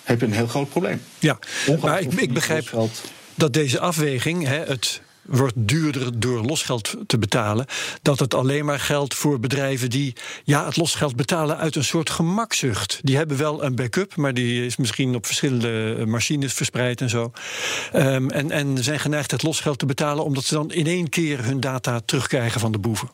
heb 0.06 0.20
je 0.20 0.26
een 0.26 0.34
heel 0.34 0.48
groot 0.48 0.70
probleem. 0.70 1.02
Ja, 1.20 1.40
maar 1.82 2.02
ik, 2.02 2.14
ik 2.14 2.34
begrijp 2.34 2.90
dat 3.36 3.54
deze 3.54 3.80
afweging, 3.80 4.46
hè, 4.48 4.64
het 4.64 5.02
wordt 5.26 5.54
duurder 5.56 6.20
door 6.20 6.42
losgeld 6.42 6.96
te 7.08 7.18
betalen, 7.18 7.66
dat 8.02 8.20
het 8.20 8.34
alleen 8.34 8.66
maar 8.66 8.80
geldt 8.80 9.14
voor 9.14 9.40
bedrijven 9.40 9.90
die 9.90 10.14
ja, 10.44 10.66
het 10.66 10.78
losgeld 10.78 11.16
betalen 11.16 11.58
uit 11.58 11.76
een 11.76 11.84
soort 11.84 12.10
gemakzucht. 12.10 13.00
Die 13.04 13.18
hebben 13.18 13.38
wel 13.38 13.64
een 13.64 13.76
backup, 13.76 14.16
maar 14.16 14.34
die 14.34 14.66
is 14.66 14.76
misschien 14.76 15.16
op 15.16 15.26
verschillende 15.26 15.96
eh, 16.00 16.06
machines 16.06 16.54
verspreid 16.54 17.02
en 17.02 17.10
zo. 17.10 17.32
Ehm, 17.92 18.30
en, 18.30 18.52
en 18.52 18.84
zijn 18.84 19.00
geneigd 19.00 19.32
het 19.32 19.44
losgeld 19.44 19.80
te 19.80 19.86
betalen 19.86 20.24
omdat 20.24 20.44
ze 20.44 20.54
dan 20.54 20.72
in 20.72 20.88
één 20.88 21.10
keer 21.10 21.44
hun 21.44 21.60
data 21.60 22.00
terugkrijgen 22.06 22.60
van 22.60 22.72
de 22.72 22.80
boeven. 22.80 23.10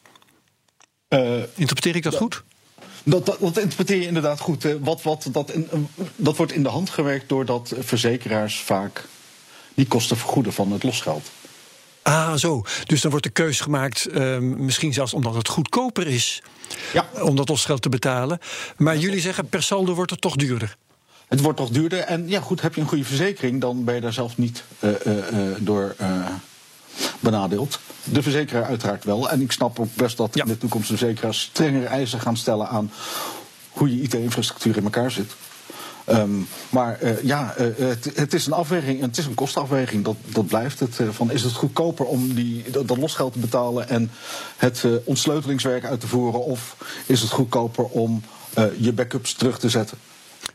Eh, 1.07 1.31
Interpreteer 1.55 1.95
ik 1.95 2.03
dat 2.03 2.15
goed? 2.15 2.43
Dat, 3.03 3.25
dat, 3.25 3.37
dat 3.39 3.57
interpreteer 3.59 3.97
je 4.01 4.07
inderdaad 4.07 4.39
goed. 4.39 4.67
Wat, 4.79 5.01
wat, 5.01 5.27
dat, 5.31 5.51
in- 5.51 5.87
dat 6.15 6.37
wordt 6.37 6.51
in 6.51 6.63
de 6.63 6.69
hand 6.69 6.89
gewerkt 6.89 7.29
doordat 7.29 7.73
verzekeraars 7.79 8.59
vaak 8.59 9.05
die 9.73 9.87
kosten 9.87 10.17
vergoeden 10.17 10.53
van 10.53 10.71
het 10.71 10.83
losgeld. 10.83 11.29
Ah, 12.01 12.33
zo. 12.33 12.63
Dus 12.85 13.01
dan 13.01 13.11
wordt 13.11 13.25
de 13.25 13.31
keus 13.31 13.59
gemaakt, 13.59 14.05
ehm, 14.05 14.65
misschien 14.65 14.93
zelfs 14.93 15.13
omdat 15.13 15.35
het 15.35 15.47
goedkoper 15.47 16.07
is 16.07 16.41
Ja. 16.93 17.09
om 17.21 17.35
dat 17.35 17.49
losgeld 17.49 17.81
te 17.81 17.89
betalen. 17.89 18.39
Maar 18.77 18.97
jullie 18.97 19.19
zeggen 19.21 19.49
per 19.49 19.63
saldo 19.63 19.93
wordt 19.93 20.11
het 20.11 20.21
toch 20.21 20.35
duurder. 20.35 20.75
Het 21.27 21.41
wordt 21.41 21.57
toch 21.57 21.69
duurder. 21.69 21.99
En 21.99 22.29
ja, 22.29 22.39
goed, 22.41 22.61
heb 22.61 22.75
je 22.75 22.81
een 22.81 22.87
goede 22.87 23.03
verzekering, 23.03 23.61
dan 23.61 23.83
ben 23.83 23.95
je 23.95 24.01
daar 24.01 24.13
zelf 24.13 24.37
niet 24.37 24.63
eh, 24.79 24.89
eh, 25.05 25.17
eh, 25.27 25.55
door 25.59 25.95
eh, 25.97 26.25
benadeeld. 27.21 27.79
De 28.03 28.21
verzekeraar 28.21 28.63
uiteraard 28.63 29.03
wel. 29.03 29.29
En 29.29 29.41
ik 29.41 29.51
snap 29.51 29.79
ook 29.79 29.95
best 29.95 30.17
dat 30.17 30.29
Ja. 30.33 30.43
in 30.43 30.49
de 30.49 30.57
toekomst 30.57 30.89
de 30.89 30.97
verzekeraars 30.97 31.41
strengere 31.41 31.85
eisen 31.85 32.19
gaan 32.19 32.37
stellen 32.37 32.67
aan 32.67 32.91
hoe 33.69 33.95
je 33.95 34.01
IT-infrastructuur 34.01 34.77
in 34.77 34.83
elkaar 34.83 35.11
zit. 35.11 35.31
Ehm, 36.05 36.29
maar 36.69 37.03
uh, 37.03 37.23
ja, 37.23 37.55
uh, 37.59 37.67
het, 37.77 38.11
het, 38.15 38.33
is 38.33 38.45
een 38.45 38.53
afweging, 38.53 39.01
het 39.01 39.17
is 39.17 39.25
een 39.25 39.33
kostenafweging, 39.33 40.03
dat, 40.03 40.15
dat 40.25 40.47
blijft 40.47 40.79
het. 40.79 40.99
Uh, 40.99 41.09
van, 41.09 41.31
is 41.31 41.43
het 41.43 41.53
goedkoper 41.53 42.05
om 42.05 42.33
die, 42.33 42.63
dat, 42.71 42.87
dat 42.87 42.97
losgeld 42.97 43.33
te 43.33 43.39
betalen 43.39 43.89
en 43.89 44.11
het 44.57 44.85
ontsleutelingswerk 45.03 45.85
uit 45.85 45.99
te 45.99 46.07
voeren? 46.07 46.43
Of 46.43 46.75
is 47.05 47.21
het 47.21 47.31
goedkoper 47.31 47.83
om 47.83 48.23
je 48.77 48.93
backups 48.93 49.33
terug 49.33 49.59
te 49.59 49.69
zetten? 49.69 49.97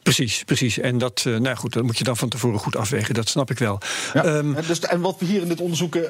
Precies, 0.06 0.42
precies. 0.44 0.78
En 0.78 0.98
dat, 0.98 1.24
uh, 1.26 1.38
nou 1.38 1.56
goed, 1.56 1.72
dat 1.72 1.82
moet 1.82 1.98
je 1.98 2.04
dan 2.04 2.16
van 2.16 2.28
tevoren 2.28 2.58
goed 2.58 2.76
afwegen. 2.76 3.14
Dat 3.14 3.28
snap 3.28 3.50
ik 3.50 3.58
wel. 3.58 3.78
Ja, 4.14 4.24
um, 4.24 4.56
dus, 4.66 4.80
en 4.80 5.00
wat 5.00 5.16
we 5.18 5.26
hier 5.26 5.42
in 5.42 5.48
dit 5.48 5.60
onderzoek 5.60 5.94
uh, 5.94 6.02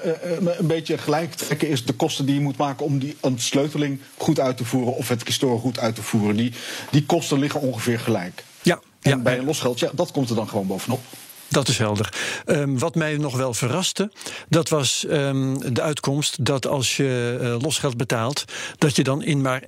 een 0.59 0.67
beetje 0.67 0.99
gelijk 0.99 1.35
trekken, 1.35 1.69
is 1.69 1.85
de 1.85 1.93
kosten 1.93 2.27
die 2.27 2.35
je 2.35 2.41
moet 2.41 2.57
maken 2.57 2.87
om 2.87 2.99
die 2.99 3.17
ontsleuteling 3.21 4.01
goed 4.17 4.41
uit 4.41 4.57
te 4.57 4.65
voeren 4.65 4.95
of 4.95 5.09
het 5.09 5.23
restore 5.23 5.59
goed 5.59 5.79
uit 5.79 5.95
te 5.95 6.03
voeren. 6.03 6.37
Die, 6.37 6.53
die 6.91 7.07
kosten 7.07 7.39
liggen 7.39 7.61
ongeveer 7.61 8.01
gelijk. 8.01 8.45
Ja, 8.63 8.81
en 9.03 9.11
ja, 9.11 9.19
bij 9.19 9.39
een 9.39 9.45
losgeld, 9.45 9.79
ja, 9.79 9.91
dat 9.93 10.11
komt 10.11 10.31
er 10.31 10.37
dan 10.37 10.49
gewoon 10.49 10.67
bovenop. 10.67 11.01
Dat 11.49 11.69
is 11.69 11.79
helder. 11.79 12.13
Um, 12.47 12.79
wat 12.79 12.95
mij 12.95 13.17
nog 13.17 13.37
wel 13.37 13.55
verraste, 13.55 14.11
dat 14.49 14.69
was 14.69 15.05
um, 15.11 15.75
de 15.75 15.83
uitkomst 15.83 16.45
dat 16.45 16.67
als 16.67 16.97
je 16.97 17.39
uh, 17.41 17.57
losgeld 17.59 17.97
betaalt, 17.97 18.45
dat 18.79 18.97
je 18.97 19.03
dan 19.03 19.23
in 19.23 19.41
maar 19.41 19.63
1% 19.63 19.67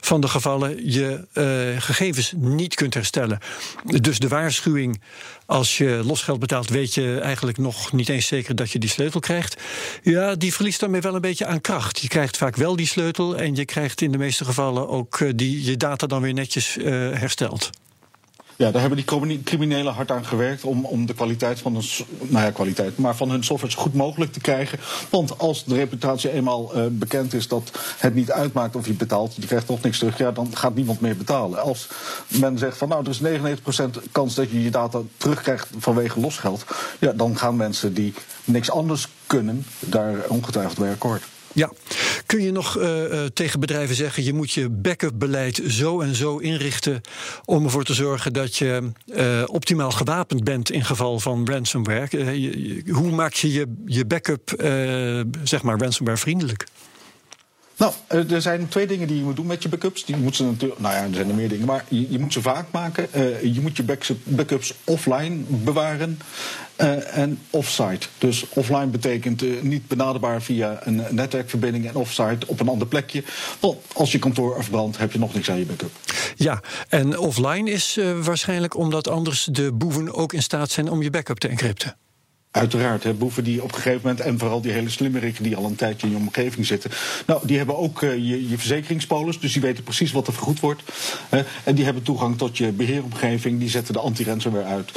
van 0.00 0.20
de 0.20 0.28
gevallen 0.28 0.92
je 0.92 1.26
uh, 1.34 1.82
gegevens 1.82 2.32
niet 2.36 2.74
kunt 2.74 2.94
herstellen. 2.94 3.38
Dus 3.84 4.18
de 4.18 4.28
waarschuwing. 4.28 5.00
Als 5.46 5.78
je 5.78 6.00
losgeld 6.04 6.38
betaalt, 6.38 6.68
weet 6.68 6.94
je 6.94 7.18
eigenlijk 7.20 7.58
nog 7.58 7.92
niet 7.92 8.08
eens 8.08 8.26
zeker 8.26 8.56
dat 8.56 8.70
je 8.70 8.78
die 8.78 8.90
sleutel 8.90 9.20
krijgt. 9.20 9.60
Ja, 10.02 10.34
die 10.34 10.54
verliest 10.54 10.80
daarmee 10.80 11.00
wel 11.00 11.14
een 11.14 11.20
beetje 11.20 11.46
aan 11.46 11.60
kracht. 11.60 11.98
Je 11.98 12.08
krijgt 12.08 12.36
vaak 12.36 12.56
wel 12.56 12.76
die 12.76 12.86
sleutel 12.86 13.36
en 13.36 13.54
je 13.54 13.64
krijgt 13.64 14.00
in 14.00 14.12
de 14.12 14.18
meeste 14.18 14.44
gevallen 14.44 14.88
ook 14.88 15.20
uh, 15.20 15.32
die, 15.34 15.64
je 15.64 15.76
data 15.76 16.06
dan 16.06 16.22
weer 16.22 16.32
netjes 16.32 16.76
hersteld. 17.12 17.70
Ja, 18.56 18.70
daar 18.70 18.80
hebben 18.80 19.04
die 19.26 19.42
criminelen 19.42 19.92
hard 19.92 20.10
aan 20.10 20.24
gewerkt 20.24 20.64
om, 20.64 20.84
om 20.84 21.06
de 21.06 21.14
kwaliteit 21.14 21.58
van 21.58 21.74
hun, 21.74 21.84
nou 22.20 22.44
ja, 22.44 22.50
kwaliteit, 22.50 22.98
maar 22.98 23.16
van 23.16 23.30
hun 23.30 23.44
software 23.44 23.72
zo 23.72 23.80
goed 23.80 23.94
mogelijk 23.94 24.32
te 24.32 24.40
krijgen. 24.40 24.78
Want 25.10 25.38
als 25.38 25.64
de 25.64 25.74
reputatie 25.74 26.30
eenmaal 26.30 26.76
uh, 26.76 26.84
bekend 26.90 27.34
is 27.34 27.48
dat 27.48 27.70
het 27.98 28.14
niet 28.14 28.30
uitmaakt 28.30 28.76
of 28.76 28.86
je 28.86 28.92
betaalt, 28.92 29.34
je 29.34 29.46
krijgt 29.46 29.66
toch 29.66 29.82
niks 29.82 29.98
terug, 29.98 30.18
ja, 30.18 30.30
dan 30.30 30.56
gaat 30.56 30.74
niemand 30.74 31.00
meer 31.00 31.16
betalen. 31.16 31.62
Als 31.62 31.88
men 32.26 32.58
zegt 32.58 32.76
van 32.76 32.88
nou, 32.88 33.04
er 33.04 33.10
is 33.10 33.20
99% 33.20 34.12
kans 34.12 34.34
dat 34.34 34.50
je 34.50 34.62
je 34.62 34.70
data 34.70 35.00
terugkrijgt 35.16 35.68
vanwege 35.78 36.20
losgeld, 36.20 36.64
ja, 36.98 37.12
dan 37.12 37.38
gaan 37.38 37.56
mensen 37.56 37.94
die 37.94 38.14
niks 38.44 38.70
anders 38.70 39.08
kunnen 39.26 39.64
daar 39.78 40.16
ongetwijfeld 40.28 40.78
bij 40.78 40.90
akkoord. 40.90 41.22
Ja, 41.54 41.70
kun 42.26 42.42
je 42.42 42.52
nog 42.52 42.78
uh, 42.78 43.12
uh, 43.12 43.24
tegen 43.24 43.60
bedrijven 43.60 43.94
zeggen: 43.94 44.24
je 44.24 44.32
moet 44.32 44.52
je 44.52 44.68
backup 44.68 45.12
beleid 45.14 45.62
zo 45.66 46.00
en 46.00 46.14
zo 46.14 46.36
inrichten 46.36 47.00
om 47.44 47.64
ervoor 47.64 47.84
te 47.84 47.94
zorgen 47.94 48.32
dat 48.32 48.56
je 48.56 48.90
uh, 49.06 49.42
optimaal 49.46 49.90
gewapend 49.90 50.44
bent 50.44 50.70
in 50.70 50.84
geval 50.84 51.20
van 51.20 51.46
ransomware? 51.46 52.82
Hoe 52.90 53.10
maak 53.10 53.32
je 53.32 53.52
je, 53.52 53.82
je 53.86 54.04
backup, 54.04 54.54
zeg 55.42 55.62
maar, 55.62 55.78
ransomware 55.78 56.18
vriendelijk? 56.18 56.66
Nou, 57.76 57.92
er 58.08 58.42
zijn 58.42 58.68
twee 58.68 58.86
dingen 58.86 59.06
die 59.08 59.16
je 59.16 59.22
moet 59.22 59.36
doen 59.36 59.46
met 59.46 59.62
je 59.62 59.68
backups. 59.68 60.04
Die 60.04 60.16
moet 60.16 60.36
ze 60.36 60.44
natuurlijk, 60.44 60.80
nou 60.80 60.94
ja, 60.94 61.02
er 61.02 61.14
zijn 61.14 61.28
er 61.28 61.34
meer 61.34 61.48
dingen, 61.48 61.66
maar 61.66 61.84
je, 61.88 62.10
je 62.10 62.18
moet 62.18 62.32
ze 62.32 62.42
vaak 62.42 62.66
maken. 62.70 63.08
Uh, 63.16 63.54
je 63.54 63.60
moet 63.60 63.76
je 63.76 63.84
backups 64.24 64.74
offline 64.84 65.42
bewaren 65.48 66.18
uh, 66.76 67.16
en 67.16 67.38
offsite. 67.50 68.06
Dus 68.18 68.48
offline 68.48 68.86
betekent 68.86 69.62
niet 69.62 69.88
benaderbaar 69.88 70.42
via 70.42 70.80
een 70.82 71.02
netwerkverbinding 71.10 71.88
en 71.88 71.94
offsite 71.94 72.46
op 72.46 72.60
een 72.60 72.68
ander 72.68 72.86
plekje. 72.86 73.24
Want 73.60 73.78
als 73.92 74.12
je 74.12 74.18
kantoor 74.18 74.56
afbrandt, 74.56 74.98
heb 74.98 75.12
je 75.12 75.18
nog 75.18 75.34
niks 75.34 75.50
aan 75.50 75.58
je 75.58 75.66
backup. 75.66 75.90
Ja, 76.36 76.60
en 76.88 77.18
offline 77.18 77.70
is 77.70 77.98
waarschijnlijk 78.22 78.76
omdat 78.76 79.08
anders 79.08 79.48
de 79.50 79.72
boeven 79.72 80.14
ook 80.14 80.32
in 80.32 80.42
staat 80.42 80.70
zijn 80.70 80.90
om 80.90 81.02
je 81.02 81.10
backup 81.10 81.38
te 81.38 81.48
encrypten. 81.48 81.96
Uiteraard, 82.52 83.02
hè, 83.02 83.14
boeven 83.14 83.44
die 83.44 83.62
op 83.62 83.68
een 83.68 83.74
gegeven 83.74 84.00
moment, 84.02 84.20
en 84.20 84.38
vooral 84.38 84.60
die 84.60 84.72
hele 84.72 84.90
slimmerikken 84.90 85.42
die 85.42 85.56
al 85.56 85.64
een 85.64 85.74
tijdje 85.74 86.06
in 86.06 86.12
je 86.12 86.18
omgeving 86.18 86.66
zitten. 86.66 86.90
Nou, 87.26 87.46
die 87.46 87.56
hebben 87.56 87.78
ook 87.78 88.02
uh, 88.02 88.14
je, 88.14 88.48
je 88.48 88.58
verzekeringspolis, 88.58 89.40
dus 89.40 89.52
die 89.52 89.62
weten 89.62 89.84
precies 89.84 90.12
wat 90.12 90.26
er 90.26 90.32
vergoed 90.32 90.60
wordt. 90.60 90.82
Hè, 91.28 91.42
en 91.64 91.74
die 91.74 91.84
hebben 91.84 92.02
toegang 92.02 92.38
tot 92.38 92.58
je 92.58 92.72
beheeromgeving, 92.72 93.58
die 93.58 93.68
zetten 93.68 93.92
de 93.92 94.00
anti-ransomware 94.00 94.64
uit. 94.64 94.92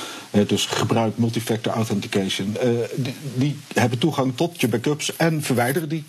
Dus 0.48 0.66
gebruik 0.66 1.18
multifactor 1.18 1.74
authentication. 1.74 2.56
Uh, 2.64 2.70
die, 2.96 3.14
die 3.34 3.58
hebben 3.74 3.98
toegang 3.98 4.36
tot 4.36 4.62
je 4.62 4.68
backups 4.68 5.16
en 5.16 5.44
verwijderen 5.44 5.90
die. 5.90 6.04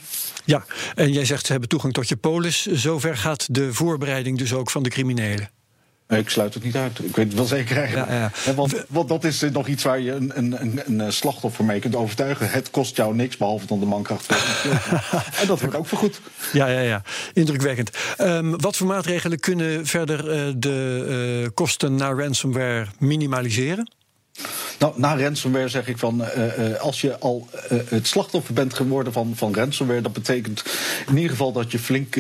Ja, 0.45 0.65
en 0.95 1.13
jij 1.13 1.25
zegt 1.25 1.47
ze 1.47 1.51
hebben 1.53 1.69
toegang 1.69 1.93
tot 1.93 2.09
je 2.09 2.17
polis. 2.17 2.67
Zover 2.67 3.17
gaat 3.17 3.55
de 3.55 3.73
voorbereiding 3.73 4.39
dus 4.39 4.53
ook 4.53 4.71
van 4.71 4.83
de 4.83 4.91
criminelen. 4.91 5.56
Ik 6.09 6.29
sluit 6.29 6.55
het 6.55 6.65
niet 6.65 6.77
uit. 6.77 6.99
Ik 6.99 7.17
weet 7.17 7.27
het 7.27 7.35
wel 7.35 7.45
zeker 7.45 7.77
eigenlijk. 7.77 8.09
Ja, 8.09 8.31
ja. 8.45 8.55
Want, 8.55 8.85
want, 8.89 9.09
dat 9.09 9.25
is 9.25 9.41
nog 9.41 9.67
iets 9.67 9.83
waar 9.83 10.01
je 10.01 10.13
een, 10.13 10.33
een, 10.35 10.61
een, 10.61 11.01
een, 11.01 11.13
slachtoffer 11.13 11.65
mee 11.65 11.81
kunt 11.81 11.97
overtuigen. 11.97 12.51
Het 12.51 12.71
kost 12.71 12.97
jou 12.97 13.15
niks, 13.15 13.37
behalve 13.37 13.67
dan 13.67 13.81
de 13.81 13.87
mankracht. 13.87 14.27
en 15.41 15.47
dat 15.47 15.61
wordt 15.61 15.77
ook 15.77 15.87
vergoed. 15.87 16.21
Ja, 16.53 16.67
ja, 16.67 16.81
ja. 16.81 17.03
Indrukwekkend. 17.33 17.91
Um, 18.19 18.61
wat 18.61 18.77
voor 18.77 18.87
maatregelen 18.87 19.41
kunnen 19.41 19.87
verder 19.87 20.47
uh, 20.49 20.55
de 20.57 21.41
uh, 21.43 21.49
kosten 21.55 21.95
naar 21.95 22.19
ransomware 22.19 22.87
minimaliseren? 22.99 23.91
Nou, 24.79 24.93
na 24.97 25.19
ransomware 25.19 25.69
zeg 25.69 25.89
ik 25.89 25.99
van, 25.99 26.21
uh, 26.21 26.59
uh, 26.59 26.81
als 26.81 27.01
je 27.01 27.19
al 27.19 27.49
uh, 27.73 27.81
het 27.89 28.07
slachtoffer 28.07 28.55
bent 28.55 28.75
geworden 28.75 29.13
van, 29.13 29.33
van 29.37 29.55
ransomware, 29.55 30.01
dat 30.01 30.13
betekent 30.13 30.65
in 31.07 31.17
ieder 31.17 31.31
geval 31.31 31.53
dat 31.53 31.73
je 31.73 31.79
flink 31.79 32.19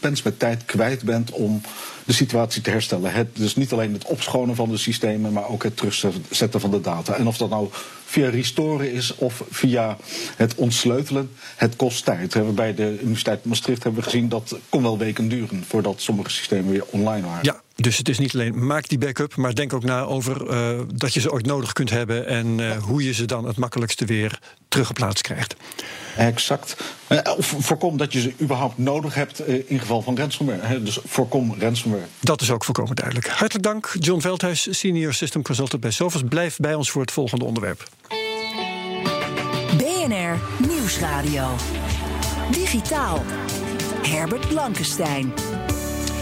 pens 0.00 0.22
met 0.22 0.38
tijd 0.38 0.64
kwijt 0.64 1.02
bent 1.02 1.30
om 1.30 1.60
de 2.04 2.12
situatie 2.12 2.62
te 2.62 2.70
herstellen. 2.70 3.12
Het, 3.12 3.36
dus 3.36 3.56
niet 3.56 3.72
alleen 3.72 3.92
het 3.92 4.04
opschonen 4.04 4.54
van 4.54 4.68
de 4.68 4.76
systemen, 4.76 5.32
maar 5.32 5.48
ook 5.48 5.62
het 5.62 5.76
terugzetten 5.76 6.60
van 6.60 6.70
de 6.70 6.80
data. 6.80 7.14
En 7.14 7.26
of 7.26 7.36
dat 7.36 7.50
nou 7.50 7.68
via 8.04 8.28
restoren 8.28 8.92
is 8.92 9.14
of 9.14 9.44
via 9.50 9.96
het 10.36 10.54
ontsleutelen, 10.54 11.30
het 11.56 11.76
kost 11.76 12.04
tijd. 12.04 12.54
Bij 12.54 12.74
de 12.74 12.98
Universiteit 13.00 13.44
Maastricht 13.44 13.82
hebben 13.82 14.02
we 14.02 14.10
gezien 14.10 14.28
dat 14.28 14.56
kon 14.68 14.82
wel 14.82 14.98
weken 14.98 15.28
duren 15.28 15.64
voordat 15.68 16.00
sommige 16.00 16.30
systemen 16.30 16.70
weer 16.70 16.84
online 16.90 17.26
waren. 17.26 17.62
Dus 17.80 17.96
het 17.96 18.08
is 18.08 18.18
niet 18.18 18.34
alleen 18.34 18.66
maak 18.66 18.88
die 18.88 18.98
backup, 18.98 19.36
maar 19.36 19.54
denk 19.54 19.72
ook 19.72 19.84
na 19.84 20.02
over 20.02 20.50
uh, 20.50 20.80
dat 20.94 21.14
je 21.14 21.20
ze 21.20 21.32
ooit 21.32 21.46
nodig 21.46 21.72
kunt 21.72 21.90
hebben 21.90 22.26
en 22.26 22.58
uh, 22.58 22.76
hoe 22.76 23.04
je 23.04 23.12
ze 23.12 23.24
dan 23.24 23.44
het 23.44 23.56
makkelijkste 23.56 24.04
weer 24.04 24.38
teruggeplaatst 24.68 25.22
krijgt. 25.22 25.56
Exact. 26.16 26.76
Uh, 27.08 27.18
of 27.36 27.54
voorkom 27.58 27.96
dat 27.96 28.12
je 28.12 28.20
ze 28.20 28.32
überhaupt 28.40 28.78
nodig 28.78 29.14
hebt 29.14 29.48
in 29.48 29.78
geval 29.78 30.02
van 30.02 30.16
ransomware. 30.16 30.66
Hè? 30.66 30.82
Dus 30.82 30.98
voorkom 31.04 31.54
ransomware. 31.58 32.06
Dat 32.20 32.40
is 32.40 32.50
ook 32.50 32.64
voorkomen 32.64 32.96
duidelijk. 32.96 33.28
Hartelijk 33.28 33.64
dank, 33.64 33.94
John 33.98 34.20
Veldhuis, 34.20 34.66
Senior 34.70 35.14
System 35.14 35.42
Consultant 35.42 35.82
bij 35.82 35.90
Sophos. 35.90 36.22
Blijf 36.28 36.56
bij 36.56 36.74
ons 36.74 36.90
voor 36.90 37.00
het 37.00 37.12
volgende 37.12 37.44
onderwerp. 37.44 37.88
BNR 39.76 40.40
Nieuwsradio. 40.68 41.54
Digitaal. 42.50 43.24
Herbert 44.02 44.48
Blankenstein. 44.48 45.32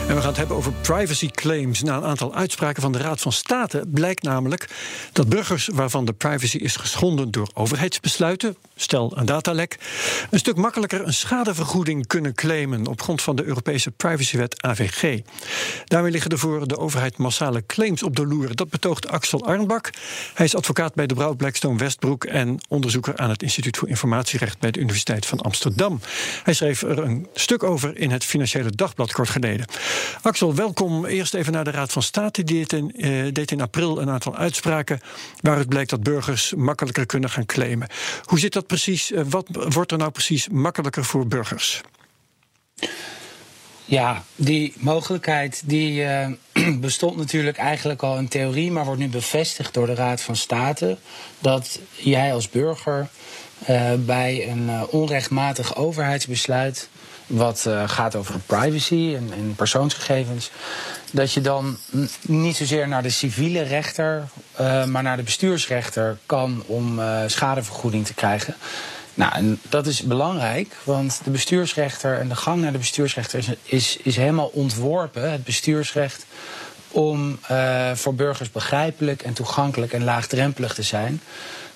En 0.09 0.15
we 0.15 0.21
gaan 0.21 0.29
het 0.29 0.37
hebben 0.37 0.57
over 0.57 0.73
privacy 0.73 1.31
claims. 1.31 1.83
Na 1.83 1.97
een 1.97 2.05
aantal 2.05 2.35
uitspraken 2.35 2.83
van 2.83 2.93
de 2.93 2.99
Raad 2.99 3.21
van 3.21 3.33
State 3.33 3.85
blijkt 3.89 4.23
namelijk 4.23 4.69
dat 5.13 5.29
burgers 5.29 5.69
waarvan 5.73 6.05
de 6.05 6.13
privacy 6.13 6.57
is 6.57 6.77
geschonden 6.77 7.31
door 7.31 7.49
overheidsbesluiten, 7.55 8.57
stel 8.77 9.19
een 9.19 9.27
datalek, 9.27 9.77
een 10.31 10.39
stuk 10.39 10.57
makkelijker 10.57 11.07
een 11.07 11.15
schadevergoeding 11.15 12.07
kunnen 12.07 12.35
claimen 12.35 12.87
op 12.87 13.03
grond 13.03 13.23
van 13.23 13.37
de 13.37 13.45
Europese 13.45 13.91
privacywet 13.91 14.63
AVG. 14.63 15.21
Daarmee 15.85 16.11
liggen 16.11 16.31
er 16.31 16.39
voor 16.39 16.69
de 16.69 16.79
overheid 16.79 17.17
massale 17.17 17.67
claims 17.67 18.03
op 18.03 18.17
de 18.17 18.27
loer. 18.27 18.55
Dat 18.55 18.71
betoogt 18.71 19.09
Axel 19.09 19.47
Arnbak. 19.47 19.91
Hij 20.35 20.47
is 20.47 20.57
advocaat 20.57 20.95
bij 20.95 21.07
de 21.07 21.15
Brouw 21.15 21.35
Blackstone 21.35 21.79
Westbroek 21.79 22.25
en 22.25 22.59
onderzoeker 22.69 23.17
aan 23.17 23.31
het 23.31 23.43
Instituut 23.43 23.77
voor 23.77 23.89
Informatierecht 23.89 24.59
bij 24.59 24.71
de 24.71 24.81
Universiteit 24.81 25.27
van 25.27 25.41
Amsterdam. 25.41 26.01
Hij 26.43 26.55
schreef 26.55 26.83
er 26.83 26.99
een 26.99 27.27
stuk 27.35 27.63
over 27.63 27.97
in 27.97 28.11
het 28.11 28.25
Financiële 28.25 28.71
Dagblad 28.71 29.13
kort 29.13 29.29
geleden. 29.29 29.67
Axel, 30.23 30.55
welkom. 30.55 31.05
Eerst 31.05 31.35
even 31.35 31.53
naar 31.53 31.65
de 31.65 31.71
Raad 31.71 31.93
van 31.93 32.03
State. 32.03 32.45
Die 32.45 32.67
deed 32.67 32.73
in, 32.73 32.95
deed 33.33 33.51
in 33.51 33.61
april 33.61 34.01
een 34.01 34.11
aantal 34.11 34.37
uitspraken 34.37 35.01
waaruit 35.41 35.69
blijkt 35.69 35.91
dat 35.91 36.03
burgers 36.03 36.55
makkelijker 36.57 37.07
kunnen 37.07 37.31
gaan 37.31 37.47
claimen. 37.47 37.89
Hoe 38.23 38.39
zit 38.39 38.53
dat 38.53 38.67
precies? 38.67 39.11
Uh, 39.11 39.21
wat 39.29 39.47
wordt 39.51 39.93
er 39.93 39.99
nou 39.99 40.11
precies 40.11 40.49
makkelijker 40.49 41.05
voor 41.05 41.27
burgers? 41.27 41.81
Ja, 43.85 44.25
die 44.37 44.75
mogelijkheid 44.79 45.63
die 45.65 46.03
uh, 46.03 46.29
bestond 46.81 47.17
natuurlijk 47.17 47.57
eigenlijk 47.57 48.03
al 48.03 48.19
in 48.19 48.29
theorie, 48.29 48.71
maar 48.71 48.85
wordt 48.85 49.01
nu 49.01 49.09
bevestigd 49.09 49.75
door 49.75 49.87
de 49.87 49.95
Raad 49.95 50.21
van 50.21 50.37
State. 50.37 50.99
Dat 51.39 51.81
jij 51.95 52.35
als 52.35 52.49
burger 52.49 53.09
bij 53.99 54.49
een 54.49 54.87
onrechtmatig 54.91 55.77
overheidsbesluit 55.77 56.89
wat 57.27 57.65
uh, 57.69 57.89
gaat 57.89 58.15
over 58.15 58.35
privacy 58.47 59.15
en, 59.17 59.33
en, 59.33 59.55
persoonsgegevens, 59.57 60.51
dat 61.13 61.33
je 61.33 61.41
dan 61.41 61.77
niet 62.21 62.57
zozeer 62.57 62.89
naar 62.89 63.03
de 63.03 63.11
civiele 63.11 63.63
rechter, 63.63 64.29
uh, 64.61 64.85
maar 64.85 65.03
naar 65.03 65.17
de 65.17 65.23
bestuursrechter 65.23 66.19
kan 66.27 66.63
om 66.67 66.99
uh, 66.99 67.21
schadevergoeding 67.27 68.07
te 68.07 68.15
krijgen. 68.15 68.55
Nou, 69.15 69.33
en 69.33 69.61
dat 69.69 69.87
is 69.87 70.03
belangrijk, 70.03 70.77
want 70.85 71.21
de 71.25 71.31
bestuursrechter 71.31 72.19
en 72.19 72.29
de 72.29 72.37
gang 72.37 72.61
naar 72.63 72.73
de 72.73 72.79
bestuursrechter 72.79 73.39
is, 73.39 73.49
is, 73.63 73.97
is 74.03 74.17
helemaal 74.17 74.51
ontworpen, 74.53 75.31
het 75.31 75.45
bestuursrecht, 75.45 76.27
om 76.91 77.39
uh, 77.51 77.91
voor 77.95 78.15
burgers 78.15 78.51
begrijpelijk 78.51 79.23
en 79.23 79.33
toegankelijk 79.33 79.93
en 79.93 80.05
laagdrempelig 80.05 80.75
te 80.75 80.83
zijn. 80.83 81.21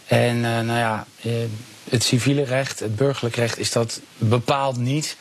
En 0.06 0.36
uh, 0.36 0.42
nou 0.42 0.78
ja, 0.78 1.06
het 1.90 2.02
civiele 2.02 2.42
recht, 2.42 2.80
het 2.80 2.96
burgerlijk 2.96 3.36
recht 3.36 3.58
is 3.58 3.72
dat 3.72 4.00
bepaald 4.16 4.76
niet. 4.76 5.16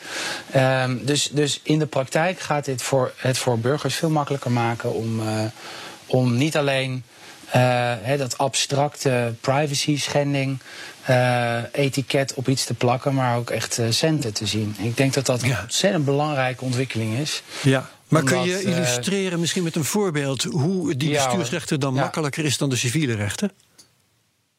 Um, 0.56 1.04
dus, 1.04 1.30
dus 1.32 1.60
in 1.62 1.78
de 1.78 1.86
praktijk 1.86 2.40
gaat 2.40 2.64
dit 2.64 2.82
voor, 2.82 3.12
het 3.16 3.38
voor 3.38 3.58
burgers 3.58 3.94
veel 3.94 4.10
makkelijker 4.10 4.50
maken 4.50 4.92
om, 4.92 5.20
om 6.06 6.36
niet 6.36 6.56
alleen 6.56 7.04
dat 8.16 8.38
abstracte 8.38 9.34
privacy 9.40 9.98
schending 9.98 10.58
etiket 11.72 12.34
op 12.34 12.48
iets 12.48 12.64
te 12.64 12.74
plakken, 12.74 13.14
maar 13.14 13.36
ook 13.36 13.50
echt 13.50 13.80
centen 13.88 14.32
te 14.32 14.46
zien. 14.46 14.76
Ik 14.78 14.96
denk 14.96 15.14
dat 15.14 15.26
dat 15.26 15.42
een 15.42 15.58
ontzettend 15.62 16.04
belangrijke 16.04 16.64
ontwikkeling 16.64 17.18
is. 17.18 17.42
Ja. 17.62 17.90
Maar 18.10 18.22
kun 18.22 18.42
je 18.42 18.62
illustreren, 18.62 19.40
misschien 19.40 19.62
met 19.62 19.76
een 19.76 19.84
voorbeeld, 19.84 20.42
hoe 20.42 20.96
die 20.96 21.12
bestuursrechten 21.12 21.80
dan 21.80 21.94
ja. 21.94 22.00
makkelijker 22.00 22.44
is 22.44 22.58
dan 22.58 22.70
de 22.70 22.76
civiele 22.76 23.14
rechten? 23.14 23.50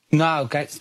Nou, 0.10 0.48
kijk, 0.48 0.72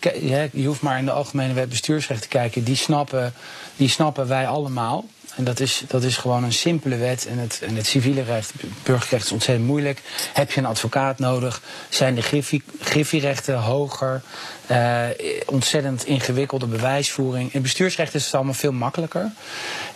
je 0.52 0.66
hoeft 0.66 0.82
maar 0.82 0.98
in 0.98 1.04
de 1.04 1.10
algemene 1.10 1.52
wet 1.52 1.68
bestuursrecht 1.68 2.22
te 2.22 2.28
kijken. 2.28 2.64
Die 2.64 2.76
snappen, 2.76 3.32
die 3.76 3.88
snappen 3.88 4.28
wij 4.28 4.46
allemaal. 4.46 5.04
En 5.36 5.44
dat 5.44 5.60
is, 5.60 5.82
dat 5.86 6.02
is 6.02 6.16
gewoon 6.16 6.44
een 6.44 6.52
simpele 6.52 6.96
wet. 6.96 7.26
En 7.26 7.38
het, 7.38 7.60
en 7.62 7.76
het 7.76 7.86
civiele 7.86 8.22
recht, 8.22 8.52
burgerrecht 8.82 9.24
is 9.24 9.32
ontzettend 9.32 9.66
moeilijk. 9.66 10.02
Heb 10.32 10.50
je 10.50 10.60
een 10.60 10.66
advocaat 10.66 11.18
nodig? 11.18 11.62
Zijn 11.88 12.14
de 12.14 12.22
griffie, 12.22 12.62
griffierechten 12.80 13.58
hoger? 13.58 14.22
Uh, 14.70 15.06
ontzettend 15.46 16.04
ingewikkelde 16.04 16.66
bewijsvoering. 16.66 17.54
In 17.54 17.62
bestuursrecht 17.62 18.14
is 18.14 18.24
het 18.24 18.34
allemaal 18.34 18.54
veel 18.54 18.72
makkelijker. 18.72 19.32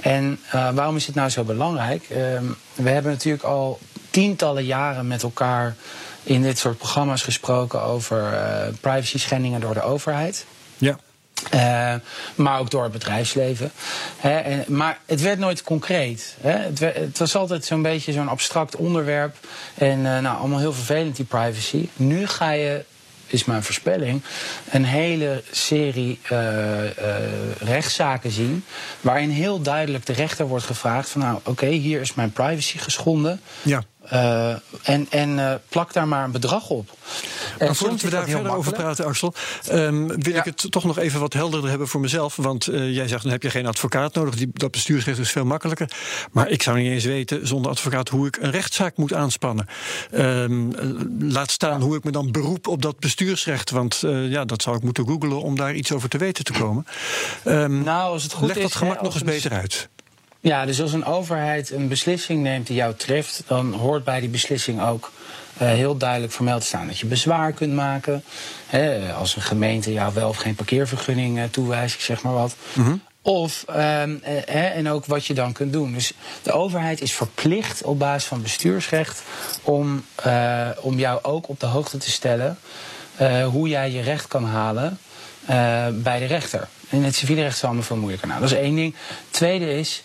En 0.00 0.40
uh, 0.46 0.70
waarom 0.70 0.96
is 0.96 1.06
het 1.06 1.14
nou 1.14 1.28
zo 1.28 1.44
belangrijk? 1.44 2.02
Uh, 2.02 2.16
we 2.74 2.90
hebben 2.90 3.12
natuurlijk 3.12 3.44
al 3.44 3.78
tientallen 4.10 4.64
jaren 4.64 5.06
met 5.06 5.22
elkaar 5.22 5.74
in 6.22 6.42
dit 6.42 6.58
soort 6.58 6.78
programma's 6.78 7.22
gesproken 7.22 7.82
over 7.82 8.32
uh, 8.32 8.66
privacy 8.80 9.18
schendingen 9.18 9.60
door 9.60 9.74
de 9.74 9.82
overheid. 9.82 10.46
Ja. 10.78 10.98
Uh, 11.54 11.94
maar 12.34 12.58
ook 12.58 12.70
door 12.70 12.82
het 12.82 12.92
bedrijfsleven. 12.92 13.72
En, 14.20 14.64
maar 14.68 14.98
het 15.06 15.20
werd 15.20 15.38
nooit 15.38 15.62
concreet. 15.62 16.36
Het, 16.40 16.78
het, 16.78 17.18
was 17.18 17.36
altijd 17.36 17.64
zo'n 17.64 17.82
beetje 17.82 18.12
zo'n 18.12 18.28
abstract 18.28 18.76
onderwerp. 18.76 19.36
En 19.74 19.98
uh, 19.98 20.18
nou, 20.18 20.38
allemaal 20.38 20.58
heel 20.58 20.72
vervelend, 20.72 21.16
die 21.16 21.24
privacy. 21.24 21.88
Nu 21.96 22.26
ga 22.26 22.50
je, 22.50 22.84
is 23.26 23.44
mijn 23.44 23.62
voorspelling, 23.62 24.22
een 24.70 24.84
hele 24.84 25.42
serie 25.50 26.20
uh, 26.32 26.38
rechtszaken 27.58 28.30
zien. 28.30 28.64
Waarin 29.00 29.30
heel 29.30 29.60
duidelijk 29.60 30.06
de 30.06 30.12
rechter 30.12 30.46
wordt 30.46 30.64
gevraagd: 30.64 31.08
van 31.08 31.20
nou, 31.20 31.38
oké, 31.44 31.66
hier 31.66 32.00
is 32.00 32.14
mijn 32.14 32.32
privacy 32.32 32.78
geschonden. 32.78 33.40
Ja. 33.62 33.82
Uh, 34.12 34.48
en 34.82 35.06
en 35.10 35.38
uh, 35.38 35.54
plak 35.68 35.92
daar 35.92 36.08
maar 36.08 36.24
een 36.24 36.30
bedrag 36.30 36.68
op. 36.68 36.90
Maar 37.58 37.74
voordat 37.74 38.00
we 38.00 38.10
daar 38.10 38.28
verder 38.28 38.54
over 38.54 38.72
praten, 38.72 39.04
Axel, 39.04 39.34
um, 39.72 40.06
wil 40.06 40.32
ja. 40.32 40.38
ik 40.38 40.44
het 40.44 40.66
toch 40.70 40.84
nog 40.84 40.98
even 40.98 41.20
wat 41.20 41.32
helderder 41.32 41.70
hebben 41.70 41.88
voor 41.88 42.00
mezelf. 42.00 42.36
Want 42.36 42.68
uh, 42.68 42.94
jij 42.94 43.08
zegt, 43.08 43.22
dan 43.22 43.32
heb 43.32 43.42
je 43.42 43.50
geen 43.50 43.66
advocaat 43.66 44.14
nodig. 44.14 44.34
Die, 44.34 44.50
dat 44.52 44.70
bestuursrecht 44.70 45.18
is 45.18 45.30
veel 45.30 45.44
makkelijker. 45.44 45.90
Maar 46.32 46.48
ik 46.48 46.62
zou 46.62 46.78
niet 46.78 46.90
eens 46.90 47.04
weten, 47.04 47.46
zonder 47.46 47.70
advocaat, 47.70 48.08
hoe 48.08 48.26
ik 48.26 48.36
een 48.36 48.50
rechtszaak 48.50 48.96
moet 48.96 49.12
aanspannen. 49.12 49.66
Um, 50.12 50.72
laat 51.18 51.50
staan 51.50 51.80
hoe 51.80 51.96
ik 51.96 52.04
me 52.04 52.10
dan 52.10 52.32
beroep 52.32 52.68
op 52.68 52.82
dat 52.82 52.98
bestuursrecht. 52.98 53.70
Want 53.70 54.02
ja, 54.06 54.44
dat 54.44 54.62
zou 54.62 54.76
ik 54.76 54.82
moeten 54.82 55.06
googlen 55.06 55.42
om 55.42 55.56
daar 55.56 55.74
iets 55.74 55.92
over 55.92 56.08
te 56.08 56.18
weten 56.18 56.44
te 56.44 56.52
komen. 56.52 56.86
Um, 57.44 57.82
nou, 57.82 58.12
als 58.12 58.22
het 58.22 58.32
goed 58.32 58.46
leg 58.46 58.56
is, 58.56 58.62
dat 58.62 58.74
gemak 58.74 58.96
hè, 58.96 59.02
nog 59.02 59.14
eens 59.14 59.22
beter 59.22 59.52
uit. 59.52 59.88
Ja, 60.44 60.64
dus 60.64 60.80
als 60.80 60.92
een 60.92 61.04
overheid 61.04 61.70
een 61.70 61.88
beslissing 61.88 62.42
neemt 62.42 62.66
die 62.66 62.76
jou 62.76 62.94
treft, 62.94 63.42
dan 63.46 63.72
hoort 63.72 64.04
bij 64.04 64.20
die 64.20 64.28
beslissing 64.28 64.82
ook 64.82 65.12
uh, 65.62 65.68
heel 65.68 65.96
duidelijk 65.96 66.32
vermeld 66.32 66.60
te 66.60 66.66
staan 66.66 66.86
dat 66.86 66.98
je 66.98 67.06
bezwaar 67.06 67.52
kunt 67.52 67.72
maken. 67.72 68.24
Hè, 68.66 69.12
als 69.12 69.36
een 69.36 69.42
gemeente 69.42 69.92
jou 69.92 70.14
wel 70.14 70.28
of 70.28 70.36
geen 70.36 70.54
parkeervergunning 70.54 71.38
uh, 71.38 71.44
toewijst, 71.44 71.94
ik 71.94 72.00
zeg 72.00 72.22
maar 72.22 72.32
wat. 72.32 72.56
Mm 72.72 72.84
-hmm. 72.84 73.02
Of, 73.22 73.64
um, 73.68 73.74
eh, 74.22 74.76
en 74.76 74.88
ook 74.88 75.06
wat 75.06 75.26
je 75.26 75.34
dan 75.34 75.52
kunt 75.52 75.72
doen. 75.72 75.92
Dus 75.92 76.12
de 76.42 76.52
overheid 76.52 77.00
is 77.00 77.12
verplicht 77.12 77.82
op 77.82 77.98
basis 77.98 78.28
van 78.28 78.42
bestuursrecht 78.42 79.22
om, 79.62 80.04
uh, 80.26 80.68
om 80.80 80.98
jou 80.98 81.22
ook 81.22 81.48
op 81.48 81.60
de 81.60 81.66
hoogte 81.66 81.98
te 81.98 82.10
stellen 82.10 82.58
hoe 83.50 83.68
jij 83.68 83.90
je 83.90 84.00
recht 84.00 84.28
kan 84.28 84.44
halen 84.44 84.98
bij 86.02 86.18
de 86.18 86.24
rechter. 86.26 86.68
In 86.88 87.04
het 87.04 87.14
civiele 87.14 87.40
recht 87.40 87.50
is 87.50 87.56
het 87.56 87.64
allemaal 87.64 87.84
veel 87.84 87.96
moeilijker. 87.96 88.28
Nou, 88.28 88.40
dat 88.40 88.50
is 88.50 88.56
één 88.56 88.74
ding. 88.74 88.94
Tweede 89.30 89.78
is, 89.78 90.02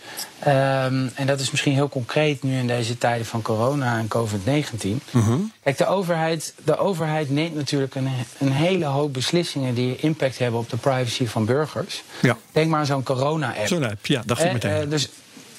um, 0.48 1.12
en 1.16 1.26
dat 1.26 1.40
is 1.40 1.52
misschien 1.52 1.74
heel 1.74 1.90
concreet 1.90 2.44
nu 2.44 2.58
in 2.58 2.68
deze 2.68 2.98
tijden 2.98 3.26
van 3.26 3.42
corona 3.42 3.98
en 3.98 4.08
COVID-19. 4.08 4.88
Mm 5.12 5.22
-hmm. 5.22 5.52
Kijk, 5.64 5.78
de 5.78 5.86
overheid, 5.86 6.54
de 6.64 6.78
overheid 6.78 7.30
neemt 7.30 7.56
natuurlijk 7.56 7.96
een, 7.96 8.10
een 8.38 8.52
hele 8.52 8.86
hoop 8.86 9.14
beslissingen 9.14 9.74
die 9.74 9.96
impact 9.96 10.38
hebben 10.38 10.60
op 10.60 10.70
de 10.70 10.78
privacy 10.78 11.28
van 11.28 11.46
burgers. 11.46 12.04
Ja. 12.22 12.38
Denk 12.52 12.70
maar 12.70 12.80
aan 12.80 12.86
zo'n 12.86 13.04
corona-app. 13.04 13.68
Zo'n 13.68 13.84
app, 13.84 14.06
ja, 14.06 14.22
dacht 14.26 14.44
ik 14.44 14.54
meteen. 14.54 14.84
Uh, 14.84 14.90
dus 14.90 15.10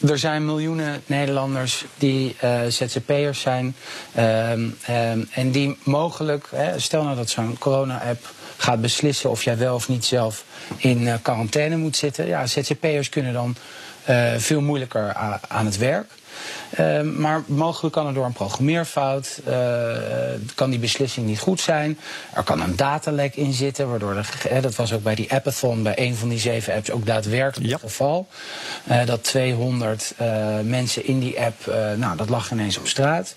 er 0.09 0.19
zijn 0.19 0.45
miljoenen 0.45 1.03
Nederlanders 1.07 1.85
die 1.99 2.37
uh, 2.45 2.61
ZZP'ers 2.69 3.41
zijn. 3.41 3.77
Um, 4.19 4.77
um, 4.91 5.29
en 5.33 5.51
die 5.51 5.79
mogelijk, 5.83 6.49
hè, 6.55 6.79
stel 6.79 7.03
nou 7.03 7.17
dat 7.17 7.31
zo'n 7.31 7.57
corona-app 7.59 8.33
gaat 8.61 8.81
beslissen 8.81 9.31
of 9.31 9.43
jij 9.43 9.59
wel 9.59 9.75
of 9.75 9.89
niet 9.89 10.05
zelf 10.05 10.45
in 10.77 11.03
uh, 11.03 11.15
quarantaine 11.23 11.77
moet 11.77 11.97
zitten. 11.97 12.27
Ja, 12.27 12.47
ZZP'ers 12.47 13.09
kunnen 13.09 13.33
dan 13.33 13.57
uh, 14.11 14.33
veel 14.37 14.61
moeilijker 14.61 15.15
aan 15.49 15.65
het 15.65 15.77
werk. 15.77 16.07
Uh, 16.79 17.01
maar 17.01 17.43
mogelijk 17.47 17.95
kan 17.95 18.07
er 18.07 18.15
door 18.15 18.25
een 18.25 18.33
programmeerfout, 18.33 19.41
uh, 19.49 19.55
kan 20.55 20.71
die 20.71 20.79
beslissing 20.79 21.27
niet 21.27 21.39
goed 21.39 21.61
zijn. 21.61 21.99
Er 22.35 22.43
kan 22.43 22.61
een 22.61 22.77
datalek 22.77 23.37
in 23.37 23.53
zitten, 23.53 23.89
waardoor 23.89 24.17
er, 24.17 24.31
hè, 24.49 24.61
dat 24.61 24.75
was 24.75 24.93
ook 24.93 25.03
bij 25.03 25.15
die 25.15 25.33
appathon, 25.33 25.83
bij 25.83 25.99
een 25.99 26.15
van 26.15 26.29
die 26.29 26.39
zeven 26.39 26.75
apps 26.75 26.91
ook 26.91 27.07
daadwerkelijk 27.07 27.67
ja. 27.67 27.73
het 27.73 27.83
geval. 27.83 28.29
Uh, 28.91 29.07
dat 29.07 29.25
200 29.25 30.15
mensen 30.63 31.07
in 31.07 31.19
die 31.19 31.41
app, 31.41 31.67
nou 31.97 32.17
dat 32.17 32.29
lag 32.29 32.51
ineens 32.51 32.79
op 32.79 32.87
straat. 32.87 33.35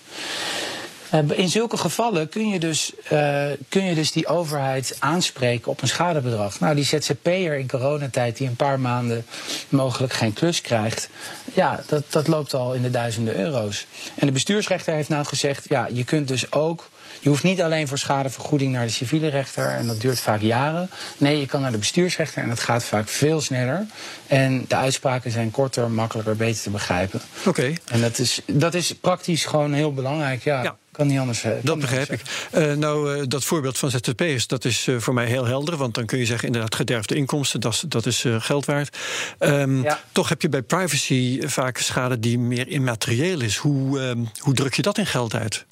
In 1.34 1.48
zulke 1.48 1.76
gevallen 1.76 2.28
kun 2.28 2.48
je, 2.48 2.58
dus, 2.58 2.92
uh, 3.12 3.44
kun 3.68 3.84
je 3.84 3.94
dus 3.94 4.12
die 4.12 4.26
overheid 4.26 4.96
aanspreken 4.98 5.70
op 5.70 5.82
een 5.82 5.88
schadebedrag. 5.88 6.60
Nou, 6.60 6.74
die 6.74 6.84
ZZP'er 6.84 7.58
in 7.58 7.68
coronatijd 7.68 8.36
die 8.36 8.48
een 8.48 8.56
paar 8.56 8.80
maanden 8.80 9.26
mogelijk 9.68 10.12
geen 10.12 10.32
klus 10.32 10.60
krijgt. 10.60 11.08
Ja, 11.54 11.82
dat, 11.86 12.04
dat 12.08 12.28
loopt 12.28 12.54
al 12.54 12.74
in 12.74 12.82
de 12.82 12.90
duizenden 12.90 13.36
euro's. 13.36 13.86
En 14.14 14.26
de 14.26 14.32
bestuursrechter 14.32 14.94
heeft 14.94 15.08
nou 15.08 15.24
gezegd, 15.24 15.68
ja, 15.68 15.88
je 15.92 16.04
kunt 16.04 16.28
dus 16.28 16.52
ook 16.52 16.90
je 17.20 17.28
hoeft 17.28 17.42
niet 17.42 17.62
alleen 17.62 17.88
voor 17.88 17.98
schadevergoeding 17.98 18.72
naar 18.72 18.86
de 18.86 18.92
civiele 18.92 19.28
rechter 19.28 19.68
en 19.68 19.86
dat 19.86 20.00
duurt 20.00 20.20
vaak 20.20 20.40
jaren. 20.40 20.90
Nee, 21.16 21.40
je 21.40 21.46
kan 21.46 21.60
naar 21.60 21.72
de 21.72 21.78
bestuursrechter 21.78 22.42
en 22.42 22.48
dat 22.48 22.60
gaat 22.60 22.84
vaak 22.84 23.08
veel 23.08 23.40
sneller. 23.40 23.86
En 24.26 24.64
de 24.68 24.76
uitspraken 24.76 25.30
zijn 25.30 25.50
korter, 25.50 25.90
makkelijker, 25.90 26.36
beter 26.36 26.62
te 26.62 26.70
begrijpen. 26.70 27.20
Oké. 27.38 27.48
Okay. 27.48 27.78
En 27.84 28.00
dat 28.00 28.18
is, 28.18 28.40
dat 28.46 28.74
is 28.74 28.94
praktisch 28.94 29.44
gewoon 29.44 29.72
heel 29.72 29.94
belangrijk. 29.94 30.42
Ja, 30.42 30.62
ja. 30.62 30.76
Kan 30.94 31.06
niet 31.06 31.18
anders. 31.18 31.44
Dat 31.62 31.78
begrijp 31.78 32.12
ik. 32.12 32.20
Uh, 32.52 32.72
nou, 32.72 33.16
uh, 33.16 33.22
dat 33.28 33.44
voorbeeld 33.44 33.78
van 33.78 33.90
ZZP'ers, 33.90 34.46
dat 34.46 34.64
is 34.64 34.86
uh, 34.86 35.00
voor 35.00 35.14
mij 35.14 35.26
heel 35.26 35.44
helder. 35.44 35.76
Want 35.76 35.94
dan 35.94 36.06
kun 36.06 36.18
je 36.18 36.26
zeggen, 36.26 36.46
inderdaad, 36.46 36.74
gederfde 36.74 37.14
inkomsten, 37.14 37.60
dat 37.60 37.72
is, 37.72 37.84
dat 37.88 38.06
is 38.06 38.24
geld 38.38 38.64
waard. 38.64 38.96
Um, 39.38 39.82
ja. 39.82 40.00
Toch 40.12 40.28
heb 40.28 40.42
je 40.42 40.48
bij 40.48 40.62
privacy 40.62 41.40
vaak 41.46 41.78
schade 41.78 42.20
die 42.20 42.38
meer 42.38 42.68
immaterieel 42.68 43.40
is. 43.40 43.56
Hoe, 43.56 44.00
um, 44.00 44.30
hoe 44.38 44.54
druk 44.54 44.74
je 44.74 44.82
dat 44.82 44.98
in 44.98 45.06
geld 45.06 45.34
uit? 45.34 45.64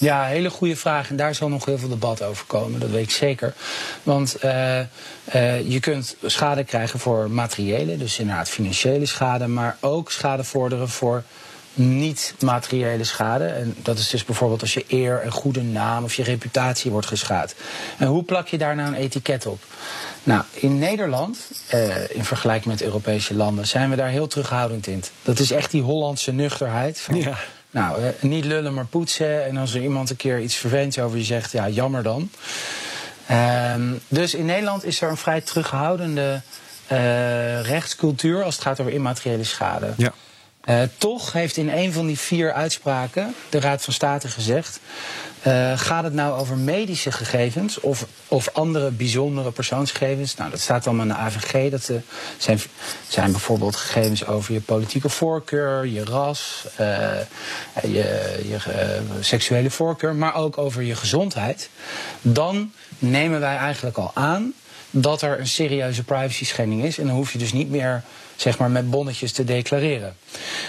Ja, 0.00 0.24
hele 0.24 0.50
goede 0.50 0.76
vraag. 0.76 1.10
En 1.10 1.16
daar 1.16 1.34
zal 1.34 1.48
nog 1.48 1.64
heel 1.64 1.78
veel 1.78 1.88
debat 1.88 2.22
over 2.22 2.46
komen, 2.46 2.80
dat 2.80 2.90
weet 2.90 3.02
ik 3.02 3.10
zeker. 3.10 3.54
Want 4.02 4.36
uh, 4.44 4.78
uh, 4.78 5.70
je 5.70 5.80
kunt 5.80 6.16
schade 6.24 6.64
krijgen 6.64 6.98
voor 6.98 7.30
materiële, 7.30 7.96
dus 7.96 8.18
inderdaad 8.18 8.48
financiële 8.48 9.06
schade, 9.06 9.46
maar 9.46 9.76
ook 9.80 10.10
schade 10.10 10.44
vorderen 10.44 10.88
voor 10.88 11.24
niet-materiële 11.74 13.04
schade. 13.04 13.46
En 13.46 13.76
dat 13.82 13.98
is 13.98 14.08
dus 14.08 14.24
bijvoorbeeld 14.24 14.60
als 14.60 14.74
je 14.74 14.84
eer 14.88 15.20
en 15.20 15.30
goede 15.30 15.62
naam 15.62 16.04
of 16.04 16.14
je 16.14 16.22
reputatie 16.22 16.90
wordt 16.90 17.06
geschaad. 17.06 17.54
En 17.98 18.06
hoe 18.06 18.24
plak 18.24 18.48
je 18.48 18.58
daar 18.58 18.76
nou 18.76 18.88
een 18.88 18.94
etiket 18.94 19.46
op? 19.46 19.62
Nou, 20.22 20.42
in 20.52 20.78
Nederland, 20.78 21.38
uh, 21.74 22.10
in 22.10 22.24
vergelijking 22.24 22.74
met 22.74 22.82
Europese 22.82 23.34
landen, 23.34 23.66
zijn 23.66 23.90
we 23.90 23.96
daar 23.96 24.08
heel 24.08 24.26
terughoudend 24.26 24.86
in. 24.86 25.02
Dat 25.22 25.38
is 25.38 25.50
echt 25.50 25.70
die 25.70 25.82
Hollandse 25.82 26.32
nuchterheid. 26.32 27.00
Van, 27.00 27.14
ja. 27.14 27.38
Nou, 27.70 28.02
eh, 28.02 28.08
niet 28.20 28.44
lullen, 28.44 28.74
maar 28.74 28.86
poetsen. 28.86 29.44
En 29.44 29.56
als 29.56 29.74
er 29.74 29.82
iemand 29.82 30.10
een 30.10 30.16
keer 30.16 30.40
iets 30.40 30.54
vervelends 30.54 30.98
over 30.98 31.18
je 31.18 31.24
zegt, 31.24 31.52
ja, 31.52 31.68
jammer 31.68 32.02
dan. 32.02 32.30
Um, 33.74 34.00
dus 34.08 34.34
in 34.34 34.44
Nederland 34.44 34.84
is 34.84 35.00
er 35.00 35.10
een 35.10 35.16
vrij 35.16 35.40
terughoudende 35.40 36.42
uh, 36.92 37.60
rechtscultuur 37.60 38.42
als 38.42 38.54
het 38.54 38.64
gaat 38.64 38.80
over 38.80 38.92
immateriële 38.92 39.44
schade. 39.44 39.92
Ja. 39.96 40.12
Uh, 40.64 40.82
toch 40.98 41.32
heeft 41.32 41.56
in 41.56 41.68
een 41.68 41.92
van 41.92 42.06
die 42.06 42.18
vier 42.18 42.52
uitspraken 42.52 43.34
de 43.48 43.60
Raad 43.60 43.84
van 43.84 43.92
State 43.92 44.28
gezegd. 44.28 44.80
Uh, 45.46 45.78
gaat 45.78 46.04
het 46.04 46.12
nou 46.12 46.40
over 46.40 46.56
medische 46.56 47.12
gegevens 47.12 47.80
of, 47.80 48.06
of 48.28 48.48
andere 48.52 48.90
bijzondere 48.90 49.50
persoonsgegevens? 49.50 50.34
Nou, 50.34 50.50
dat 50.50 50.60
staat 50.60 50.86
allemaal 50.86 51.06
in 51.06 51.12
de 51.12 51.18
AVG. 51.18 51.70
Dat 51.70 51.88
uh, 51.88 51.96
zijn, 52.38 52.60
zijn 53.08 53.30
bijvoorbeeld 53.30 53.76
gegevens 53.76 54.26
over 54.26 54.52
je 54.52 54.60
politieke 54.60 55.08
voorkeur, 55.08 55.86
je 55.86 56.04
ras, 56.04 56.66
je, 57.82 58.40
je 58.48 58.58
seksuele 59.20 59.70
voorkeur, 59.70 60.14
maar 60.14 60.34
ook 60.34 60.58
over 60.58 60.82
je 60.82 60.96
gezondheid. 60.96 61.70
Dan 62.20 62.72
nemen 62.98 63.40
wij 63.40 63.56
eigenlijk 63.56 63.96
al 63.96 64.10
aan 64.14 64.52
dat 64.90 65.22
er 65.22 65.38
een 65.38 65.48
serieuze 65.48 66.04
privacy 66.04 66.44
schending 66.44 66.84
is. 66.84 66.98
En 66.98 67.06
dan 67.06 67.16
hoef 67.16 67.32
je 67.32 67.38
dus 67.38 67.52
niet 67.52 67.70
meer 67.70 68.02
zeg 68.40 68.58
maar, 68.58 68.70
met 68.70 68.90
bonnetjes 68.90 69.32
te 69.32 69.44
declareren. 69.44 70.16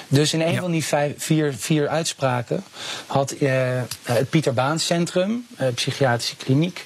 Dus 0.08 0.34
in 0.34 0.42
een 0.42 0.58
van 0.58 0.72
die 0.72 0.86
vijf, 0.86 1.14
vier, 1.18 1.54
vier 1.58 1.88
uitspraken 1.88 2.64
had 3.06 3.36
uh, 3.40 3.82
het 4.04 4.30
Pieter 4.30 4.54
Baan 4.54 4.80
Centrum, 4.80 5.48
uh, 5.60 5.68
psychiatrische 5.74 6.36
kliniek, 6.36 6.86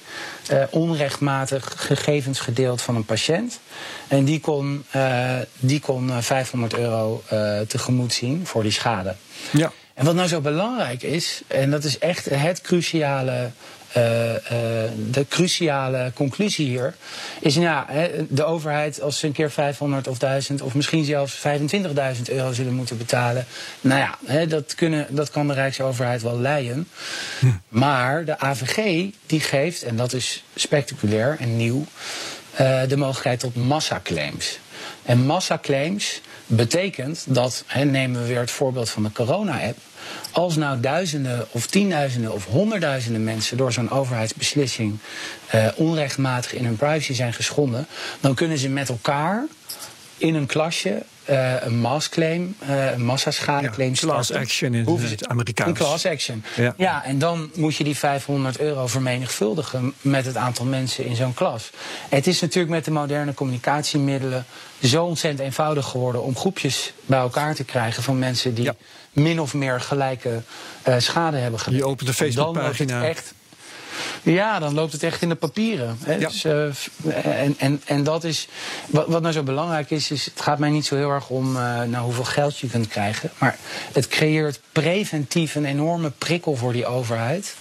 uh, 0.52 0.62
onrechtmatig 0.70 1.72
gegevens 1.76 2.40
gedeeld 2.40 2.82
van 2.82 2.96
een 2.96 3.04
patiënt. 3.04 3.60
En 4.08 4.24
die 4.24 4.40
kon, 4.40 4.84
die 5.58 5.80
kon 5.80 6.22
500 6.22 6.74
euro 6.74 7.22
tegemoet 7.68 8.12
zien 8.12 8.46
voor 8.46 8.62
die 8.62 8.72
schade. 8.72 9.14
Ja. 9.50 9.72
En 9.94 10.04
wat 10.04 10.14
nou 10.14 10.28
zo 10.28 10.40
belangrijk 10.40 11.02
is, 11.02 11.42
en 11.46 11.70
dat 11.70 11.84
is 11.84 11.98
echt 11.98 12.24
het 12.24 12.60
cruciale 12.60 13.50
de 15.10 15.26
cruciale 15.28 16.12
conclusie 16.14 16.66
hier 16.66 16.94
is, 17.40 17.54
nou 17.54 17.66
ja, 17.66 17.86
de 18.28 18.44
overheid 18.44 19.00
als 19.00 19.18
ze 19.18 19.26
een 19.26 19.32
keer 19.32 19.50
500 19.50 20.08
of 20.08 20.18
1000 20.18 20.62
of 20.62 20.74
misschien 20.74 21.04
zelfs 21.04 21.36
25.000 21.36 22.22
euro 22.24 22.52
zullen 22.52 22.74
moeten 22.74 22.98
betalen, 22.98 23.46
nou 23.80 24.00
ja, 24.00 24.44
dat, 24.44 24.74
kunnen, 24.74 25.06
dat 25.10 25.30
kan 25.30 25.46
de 25.46 25.54
Rijksoverheid 25.54 26.22
wel 26.22 26.40
leiden. 26.40 26.88
Hm. 27.38 27.46
Maar 27.68 28.24
de 28.24 28.38
AVG 28.38 29.10
die 29.26 29.40
geeft, 29.40 29.82
en 29.82 29.96
dat 29.96 30.12
is 30.12 30.44
spectaculair 30.54 31.36
en 31.40 31.56
nieuw, 31.56 31.84
uh, 32.60 32.82
de 32.88 32.96
mogelijkheid 32.96 33.40
tot 33.40 33.56
massaclaims. 33.56 34.58
En 35.02 35.26
massaclaims 35.26 36.20
betekent 36.46 37.24
dat, 37.28 37.64
nemen 37.84 38.20
we 38.20 38.26
weer 38.26 38.40
het 38.40 38.50
voorbeeld 38.50 38.90
van 38.90 39.02
de 39.02 39.12
corona-app. 39.12 39.78
Als 40.32 40.56
nou 40.56 40.80
duizenden 40.80 41.46
of 41.50 41.66
tienduizenden 41.66 42.32
of 42.32 42.44
honderdduizenden 42.44 43.24
mensen 43.24 43.56
door 43.56 43.72
zo'n 43.72 43.90
overheidsbeslissing 43.90 44.98
uh, 45.54 45.68
onrechtmatig 45.76 46.54
in 46.54 46.64
hun 46.64 46.76
privacy 46.76 47.14
zijn 47.14 47.32
geschonden, 47.32 47.86
dan 48.20 48.34
kunnen 48.34 48.58
ze 48.58 48.68
met 48.68 48.88
elkaar 48.88 49.44
in 50.16 50.34
een 50.34 50.46
klasje 50.46 51.02
uh, 51.30 51.62
een 51.62 51.78
massclaim, 51.78 52.56
uh, 52.68 52.92
een 52.92 53.04
massaschadeclaim 53.04 53.90
ja, 53.94 54.00
Class 54.00 54.32
action 54.32 54.74
in 54.74 54.86
het 54.86 55.28
Amerikaans. 55.28 55.70
Een 55.70 55.86
class 55.86 56.06
action. 56.06 56.44
Ja. 56.56 56.74
ja, 56.76 57.04
en 57.04 57.18
dan 57.18 57.50
moet 57.54 57.76
je 57.76 57.84
die 57.84 57.96
500 57.96 58.60
euro 58.60 58.86
vermenigvuldigen 58.86 59.94
met 60.00 60.26
het 60.26 60.36
aantal 60.36 60.64
mensen 60.64 61.04
in 61.04 61.16
zo'n 61.16 61.34
klas. 61.34 61.70
Het 62.08 62.26
is 62.26 62.40
natuurlijk 62.40 62.74
met 62.74 62.84
de 62.84 62.90
moderne 62.90 63.34
communicatiemiddelen 63.34 64.44
zo 64.82 65.04
ontzettend 65.04 65.42
eenvoudig 65.42 65.86
geworden 65.86 66.22
om 66.22 66.36
groepjes 66.36 66.92
bij 67.06 67.18
elkaar 67.18 67.54
te 67.54 67.64
krijgen 67.64 68.02
van 68.02 68.18
mensen 68.18 68.54
die 68.54 68.70
min 69.12 69.40
of 69.40 69.54
meer 69.54 69.80
gelijke 69.80 70.42
uh, 70.88 70.94
schade 70.98 71.36
hebben 71.36 71.60
gedaan. 71.60 71.78
Je 71.78 71.84
opent 71.86 72.08
de 72.08 72.14
Facebookpagina. 72.14 73.04
echt. 73.04 73.34
Ja, 74.22 74.58
dan 74.58 74.74
loopt 74.74 74.92
het 74.92 75.02
echt 75.02 75.22
in 75.22 75.28
de 75.28 75.34
papieren. 75.34 75.98
Hè? 76.04 76.14
Ja. 76.14 76.28
Dus, 76.28 76.44
uh, 76.44 76.66
en, 77.24 77.54
en, 77.58 77.82
en 77.84 78.04
dat 78.04 78.24
is. 78.24 78.48
Wat, 78.86 79.06
wat 79.06 79.22
nou 79.22 79.34
zo 79.34 79.42
belangrijk 79.42 79.90
is, 79.90 80.10
is. 80.10 80.24
Het 80.24 80.40
gaat 80.40 80.58
mij 80.58 80.70
niet 80.70 80.86
zo 80.86 80.96
heel 80.96 81.10
erg 81.10 81.28
om 81.28 81.56
uh, 81.56 81.82
nou, 81.82 82.04
hoeveel 82.04 82.24
geld 82.24 82.58
je 82.58 82.68
kunt 82.68 82.88
krijgen. 82.88 83.30
Maar 83.38 83.56
het 83.92 84.08
creëert 84.08 84.60
preventief 84.72 85.54
een 85.54 85.64
enorme 85.64 86.10
prikkel 86.10 86.56
voor 86.56 86.72
die 86.72 86.86
overheid. 86.86 87.54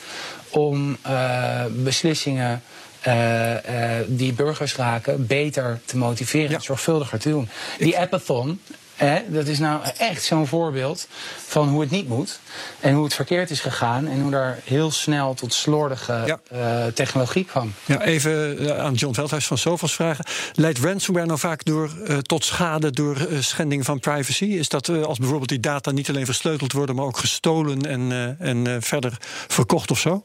Om 0.49 0.97
uh, 1.07 1.65
beslissingen. 1.69 2.61
Uh, 3.07 3.51
uh, 3.51 3.59
die 4.07 4.33
burgers 4.33 4.75
raken, 4.75 5.27
beter 5.27 5.79
te 5.85 5.97
motiveren 5.97 6.55
en 6.55 6.61
zorgvuldiger 6.61 7.19
te 7.19 7.29
doen. 7.29 7.49
Die 7.77 7.99
appathon, 7.99 8.59
Hè, 8.95 9.21
dat 9.27 9.47
is 9.47 9.59
nou 9.59 9.81
echt 9.97 10.23
zo'n 10.23 10.47
voorbeeld 10.47 11.07
van 11.47 11.67
hoe 11.69 11.81
het 11.81 11.89
niet 11.89 12.07
moet. 12.07 12.39
En 12.79 12.93
hoe 12.93 13.03
het 13.03 13.13
verkeerd 13.13 13.49
is 13.49 13.59
gegaan. 13.59 14.07
En 14.07 14.21
hoe 14.21 14.31
daar 14.31 14.59
heel 14.63 14.91
snel 14.91 15.33
tot 15.33 15.53
slordige 15.53 16.23
ja. 16.25 16.39
uh, 16.53 16.85
technologie 16.93 17.45
kwam. 17.45 17.73
Ja, 17.85 18.01
even 18.01 18.63
uh, 18.63 18.77
aan 18.77 18.93
John 18.93 19.13
Veldhuis 19.13 19.47
van 19.47 19.57
Sofos 19.57 19.95
vragen. 19.95 20.25
Leidt 20.53 20.79
ransomware 20.79 21.25
nou 21.25 21.39
vaak 21.39 21.65
door, 21.65 21.91
uh, 22.07 22.17
tot 22.17 22.45
schade 22.45 22.91
door 22.91 23.27
schending 23.39 23.85
van 23.85 23.99
privacy? 23.99 24.45
Is 24.45 24.69
dat 24.69 24.89
als 24.89 25.17
bijvoorbeeld 25.17 25.49
die 25.49 25.59
data 25.59 25.91
niet 25.91 26.09
alleen 26.09 26.25
versleuteld 26.25 26.71
worden... 26.71 26.95
maar 26.95 27.05
ook 27.05 27.17
gestolen 27.17 27.81
en, 27.81 28.35
en 28.39 28.81
verder 28.81 29.17
verkocht 29.47 29.91
of 29.91 29.99
zo? 29.99 30.23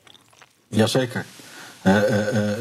Jazeker. 0.68 1.24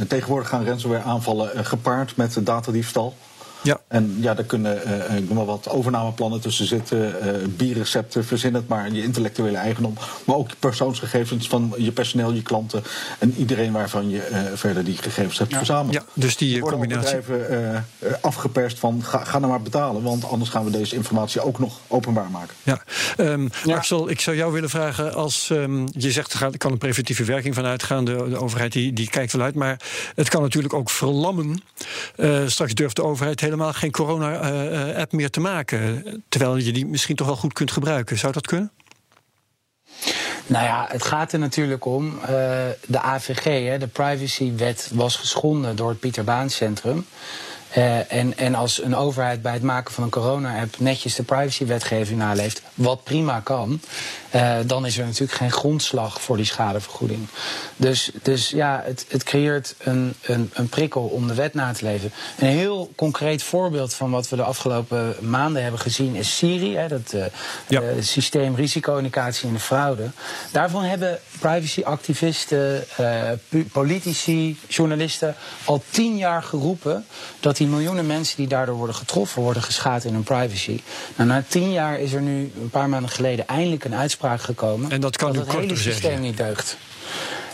tegenwoordig 0.07 0.49
gaan 0.49 0.65
ransomware 0.65 1.03
aanvallen 1.03 1.65
gepaard 1.65 2.15
met 2.15 2.37
datadiefstal. 2.39 3.15
Ja. 3.61 3.81
En 3.87 4.17
ja, 4.19 4.33
daar 4.33 4.45
kunnen 4.45 4.81
uh, 4.87 5.17
ik 5.17 5.27
noem 5.27 5.37
maar 5.37 5.45
wat 5.45 5.69
overnameplannen 5.69 6.41
tussen 6.41 6.65
zitten, 6.65 6.97
uh, 6.97 7.47
bierrecepten, 7.47 8.25
verzin 8.25 8.53
het 8.53 8.67
maar, 8.67 8.91
je 8.91 9.03
intellectuele 9.03 9.57
eigendom, 9.57 9.93
maar 10.25 10.35
ook 10.35 10.49
persoonsgegevens 10.59 11.47
van 11.47 11.73
je 11.77 11.91
personeel, 11.91 12.31
je 12.33 12.41
klanten 12.41 12.83
en 13.19 13.33
iedereen 13.37 13.71
waarvan 13.71 14.09
je 14.09 14.51
verder 14.53 14.83
die 14.83 14.97
gegevens 14.97 15.37
hebt 15.37 15.51
ja. 15.51 15.57
verzameld. 15.57 15.93
Ja, 15.93 16.03
dus 16.13 16.37
die 16.37 16.59
combinatie. 16.59 17.19
bedrijven 17.19 17.85
afgeperst 18.21 18.79
van 18.79 19.03
ga, 19.03 19.23
ga 19.23 19.39
nou 19.39 19.51
maar 19.51 19.61
betalen, 19.61 20.03
want 20.03 20.29
anders 20.29 20.49
gaan 20.49 20.65
we 20.65 20.71
deze 20.71 20.95
informatie 20.95 21.41
ook 21.41 21.59
nog 21.59 21.79
openbaar 21.87 22.31
maken. 22.31 22.55
Ja, 22.63 22.81
um, 23.17 23.49
ja. 23.63 23.75
Axel, 23.75 24.09
ik 24.09 24.19
zou 24.19 24.35
jou 24.35 24.53
willen 24.53 24.69
vragen 24.69 25.13
als 25.13 25.49
um, 25.49 25.87
je 25.91 26.11
zegt 26.11 26.33
er 26.33 26.57
kan 26.57 26.71
een 26.71 26.77
preventieve 26.77 27.23
werking 27.23 27.55
van 27.55 27.65
uitgaan, 27.65 28.05
de, 28.05 28.25
de 28.29 28.37
overheid 28.37 28.71
die, 28.71 28.93
die 28.93 29.09
kijkt 29.09 29.31
wel 29.31 29.41
uit, 29.41 29.55
maar 29.55 29.81
het 30.15 30.29
kan 30.29 30.41
natuurlijk 30.41 30.73
ook 30.73 30.89
verlammen. 30.89 31.63
straks 32.45 32.73
durft 32.73 32.95
de 32.95 33.03
overheid 33.03 33.41
helemaal 33.49 33.73
geen 33.73 33.91
corona-app 33.91 35.12
meer 35.12 35.29
te 35.29 35.39
maken. 35.39 36.03
Terwijl 36.29 36.57
je 36.57 36.71
die 36.71 36.85
misschien 36.85 37.15
toch 37.15 37.27
wel 37.27 37.35
goed 37.35 37.53
kunt 37.53 37.71
gebruiken. 37.71 38.17
Zou 38.17 38.33
dat 38.33 38.47
kunnen? 38.47 38.71
Nou 40.47 40.65
ja, 40.65 40.85
het 40.89 41.03
gaat 41.03 41.31
er 41.31 41.39
natuurlijk 41.39 41.85
om. 41.85 42.19
Uh, 42.21 42.27
de 42.85 43.01
AVG, 43.01 43.43
hè, 43.43 43.77
de 43.77 43.88
privacywet, 43.88 44.91
was 44.93 45.15
geschonden 45.15 45.75
door 45.75 45.89
het 45.89 45.99
Pieter 45.99 46.23
Baan 46.23 46.49
Centrum. 46.49 47.05
Uh, 47.77 48.13
en, 48.13 48.38
en 48.38 48.55
als 48.55 48.84
een 48.84 48.95
overheid 48.95 49.41
bij 49.41 49.53
het 49.53 49.62
maken 49.62 49.93
van 49.93 50.03
een 50.03 50.10
corona-app 50.10 50.79
netjes 50.79 51.15
de 51.15 51.23
privacywetgeving 51.23 52.19
naleeft, 52.19 52.62
wat 52.73 53.03
prima 53.03 53.39
kan, 53.39 53.82
uh, 54.36 54.58
dan 54.65 54.86
is 54.86 54.97
er 54.97 55.05
natuurlijk 55.05 55.32
geen 55.32 55.51
grondslag 55.51 56.21
voor 56.21 56.38
die 56.38 56.45
schadevergoeding. 56.45 57.27
Dus, 57.75 58.12
dus 58.21 58.49
ja, 58.49 58.82
het, 58.86 59.05
het 59.08 59.23
creëert 59.23 59.75
een, 59.77 60.13
een, 60.21 60.51
een 60.53 60.69
prikkel 60.69 61.01
om 61.01 61.27
de 61.27 61.34
wet 61.34 61.53
na 61.53 61.73
te 61.73 61.86
leven. 61.86 62.12
Een 62.38 62.47
heel 62.47 62.91
concreet 62.95 63.43
voorbeeld 63.43 63.93
van 63.93 64.12
wat 64.12 64.29
we 64.29 64.36
de 64.36 64.43
afgelopen 64.43 65.15
maanden 65.21 65.62
hebben 65.62 65.79
gezien 65.79 66.15
is 66.15 66.38
Siri, 66.38 66.75
hè, 66.75 66.88
dat 66.88 67.13
uh, 67.15 67.25
ja. 67.67 67.82
systeem 67.99 68.55
risico-indicatie 68.55 69.47
en 69.47 69.53
de 69.53 69.60
fraude. 69.60 70.10
Daarvan 70.51 70.84
hebben 70.84 71.19
privacyactivisten, 71.39 72.86
politici, 73.71 74.60
journalisten 74.67 75.36
al 75.65 75.84
tien 75.89 76.17
jaar 76.17 76.43
geroepen 76.43 77.05
dat 77.39 77.58
die 77.59 77.67
miljoenen 77.67 78.05
mensen 78.07 78.37
die 78.37 78.47
daardoor 78.47 78.75
worden 78.75 78.95
getroffen, 78.95 79.41
worden 79.41 79.63
geschaad 79.63 80.03
in 80.03 80.13
hun 80.13 80.23
privacy. 80.23 80.81
Nou, 81.15 81.29
na 81.29 81.43
tien 81.47 81.71
jaar 81.71 81.99
is 81.99 82.13
er 82.13 82.21
nu 82.21 82.51
een 82.61 82.69
paar 82.69 82.89
maanden 82.89 83.09
geleden 83.09 83.47
eindelijk 83.47 83.83
een 83.83 83.95
uitspraak 83.95 84.41
gekomen. 84.41 84.91
En 84.91 85.01
dat 85.01 85.17
kan 85.17 85.33
dat 85.33 85.47
het 85.47 85.55
hele 85.55 85.75
systeem 85.75 86.01
zeggen. 86.01 86.21
niet 86.21 86.37
deugt. 86.37 86.77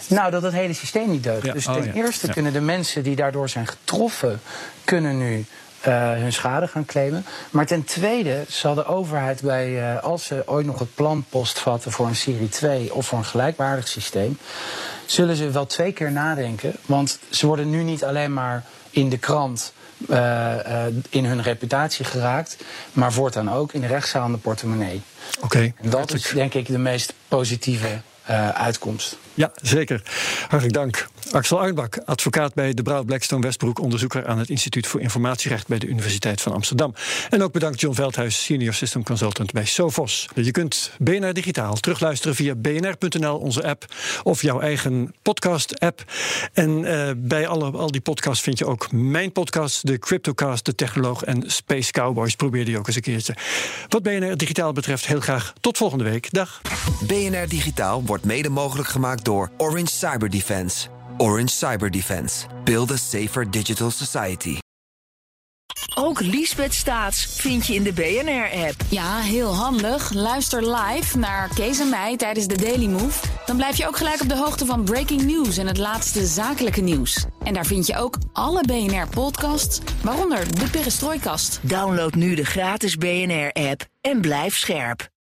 Nou, 0.08 0.32
dat 0.32 0.42
het 0.42 0.54
hele 0.54 0.74
systeem 0.74 1.10
niet 1.10 1.24
deugt. 1.24 1.46
Ja. 1.46 1.54
Dus 1.54 1.68
Oh, 1.68 1.74
ten 1.74 1.86
ja. 1.86 1.94
eerste 1.94 2.28
Ja. 2.28 2.34
kunnen 2.34 2.54
de 2.54 2.62
mensen 2.62 3.04
die 3.04 3.16
daardoor 3.16 3.50
zijn 3.50 3.68
getroffen, 3.68 4.42
kunnen 4.84 5.18
nu 5.18 5.46
eh, 5.82 6.12
hun 6.12 6.34
schade 6.34 6.68
gaan 6.68 6.86
claimen. 6.86 7.26
Maar 7.52 7.66
ten 7.66 7.84
tweede 7.84 8.44
zal 8.48 8.74
de 8.76 8.86
overheid 8.86 9.42
bij, 9.42 9.92
eh, 9.96 10.04
als 10.04 10.26
ze 10.26 10.44
ooit 10.46 10.66
nog 10.66 10.80
het 10.80 10.96
plan 10.96 11.26
postvatten 11.30 11.92
voor 11.92 12.08
een 12.08 12.16
Serie 12.16 12.50
2 12.50 12.94
of 12.94 13.06
voor 13.08 13.18
een 13.18 13.26
gelijkwaardig 13.26 13.88
systeem, 13.88 14.38
zullen 15.06 15.36
ze 15.36 15.50
wel 15.52 15.66
twee 15.66 15.92
keer 15.92 16.12
nadenken. 16.12 16.74
Want 16.86 17.20
ze 17.30 17.48
worden 17.48 17.70
nu 17.70 17.84
niet 17.84 18.04
alleen 18.04 18.34
maar 18.34 18.64
in 18.90 19.10
de 19.10 19.18
krant 19.18 19.74
in 21.10 21.26
hun 21.26 21.42
reputatie 21.42 22.06
geraakt, 22.06 22.58
maar 22.94 23.14
voortaan 23.14 23.52
ook 23.52 23.74
in 23.74 23.82
de 23.82 23.88
rechtszaal 23.88 24.26
en 24.26 24.32
de 24.32 24.38
portemonnee. 24.38 25.02
Oké. 25.42 25.74
En 25.82 25.90
dat 25.90 26.14
is 26.14 26.32
denk 26.34 26.54
ik 26.54 26.68
de 26.68 26.78
meest 26.78 27.14
positieve 27.28 28.02
eh, 28.24 28.50
uitkomst. 28.50 29.18
Ja, 29.36 29.52
zeker. 29.62 30.02
Hartelijk 30.48 30.74
dank. 30.74 31.08
Axel 31.32 31.60
Arnbak, 31.60 31.98
advocaat 32.06 32.54
bij 32.54 32.74
de 32.74 32.82
Brouw 32.82 33.04
Blackstone 33.04 33.42
Westbroek, 33.42 33.80
onderzoeker 33.80 34.28
aan 34.28 34.38
het 34.38 34.50
Instituut 34.50 34.88
voor 34.88 35.02
Informatierecht 35.02 35.68
bij 35.68 35.80
de 35.80 35.88
Universiteit 35.88 36.42
van 36.42 36.52
Amsterdam. 36.52 36.94
En 37.30 37.44
ook 37.44 37.52
bedankt 37.52 37.82
John 37.82 37.96
Veldhuis, 37.96 38.44
senior 38.44 38.74
system 38.74 39.04
consultant 39.04 39.52
bij 39.52 39.66
Sophos. 39.66 40.30
Je 40.36 40.52
kunt 40.52 40.92
BNR 40.98 41.34
Digitaal 41.34 41.76
terugluisteren 41.76 42.36
via 42.36 42.56
bnr.nl, 42.56 43.38
onze 43.38 43.64
app, 43.64 43.86
of 44.24 44.42
jouw 44.42 44.60
eigen 44.60 45.14
podcast-app. 45.22 46.04
En 46.54 46.86
eh, 46.86 47.12
bij 47.18 47.48
alle, 47.48 47.72
al 47.72 47.92
die 47.92 48.02
podcasts 48.02 48.44
vind 48.44 48.58
je 48.58 48.66
ook 48.66 48.92
mijn 48.92 49.32
podcast, 49.32 49.88
de 49.88 50.00
Cryptocast, 50.00 50.66
de 50.66 50.76
Technoloog 50.76 51.24
en 51.24 51.44
Space 51.48 51.92
Cowboys. 51.92 52.36
Probeer 52.36 52.66
die 52.66 52.78
ook 52.78 52.88
eens 52.88 52.96
een 52.96 53.02
keertje. 53.02 53.36
Wat 53.90 54.04
BNR 54.04 54.38
Digitaal 54.38 54.74
betreft, 54.74 55.06
heel 55.06 55.20
graag 55.20 55.54
tot 55.62 55.78
volgende 55.78 56.04
week. 56.04 56.32
Dag. 56.32 56.62
BNR 57.08 57.48
Digitaal 57.48 58.04
wordt 58.04 58.24
mede 58.24 58.50
mogelijk 58.50 58.88
gemaakt 58.88 59.25
door 59.26 59.52
Orange 59.58 59.92
Cyber 59.92 60.30
Defense. 60.30 60.88
Orange 61.18 61.54
Cyber 61.54 61.92
Defense. 61.92 62.46
Build 62.64 62.92
a 62.92 62.96
safer 62.98 63.52
digital 63.52 63.92
society. 63.92 64.58
Ook 65.98 66.20
Liesbeth 66.20 66.74
Staats 66.74 67.26
vind 67.26 67.66
je 67.66 67.74
in 67.74 67.84
de 67.84 67.94
BNR-app. 67.94 68.76
Ja, 68.90 69.20
heel 69.20 69.56
handig. 69.56 70.14
Luister 70.14 70.76
live 70.76 71.18
naar 71.18 71.50
Kees 71.54 71.80
en 71.80 71.90
mij 71.90 72.18
tijdens 72.18 72.48
de 72.48 72.58
Daily 72.58 72.88
Move. 72.88 73.28
Dan 73.46 73.56
blijf 73.56 73.78
je 73.78 73.88
ook 73.88 73.98
gelijk 73.98 74.22
op 74.22 74.30
de 74.30 74.38
hoogte 74.38 74.66
van 74.66 74.84
breaking 74.84 75.22
news 75.22 75.58
en 75.58 75.68
het 75.68 75.78
laatste 75.78 76.26
zakelijke 76.26 76.82
nieuws. 76.82 77.26
En 77.44 77.54
daar 77.54 77.66
vind 77.66 77.88
je 77.88 77.98
ook 77.98 78.18
alle 78.34 78.64
BNR-podcasts, 78.66 79.80
waaronder 80.04 80.60
de 80.60 80.70
Perestrooikast. 80.70 81.60
Download 81.62 82.14
nu 82.14 82.36
de 82.36 82.46
gratis 82.46 82.96
BNR-app 82.96 83.86
en 84.02 84.22
blijf 84.22 84.58
scherp. 84.58 85.14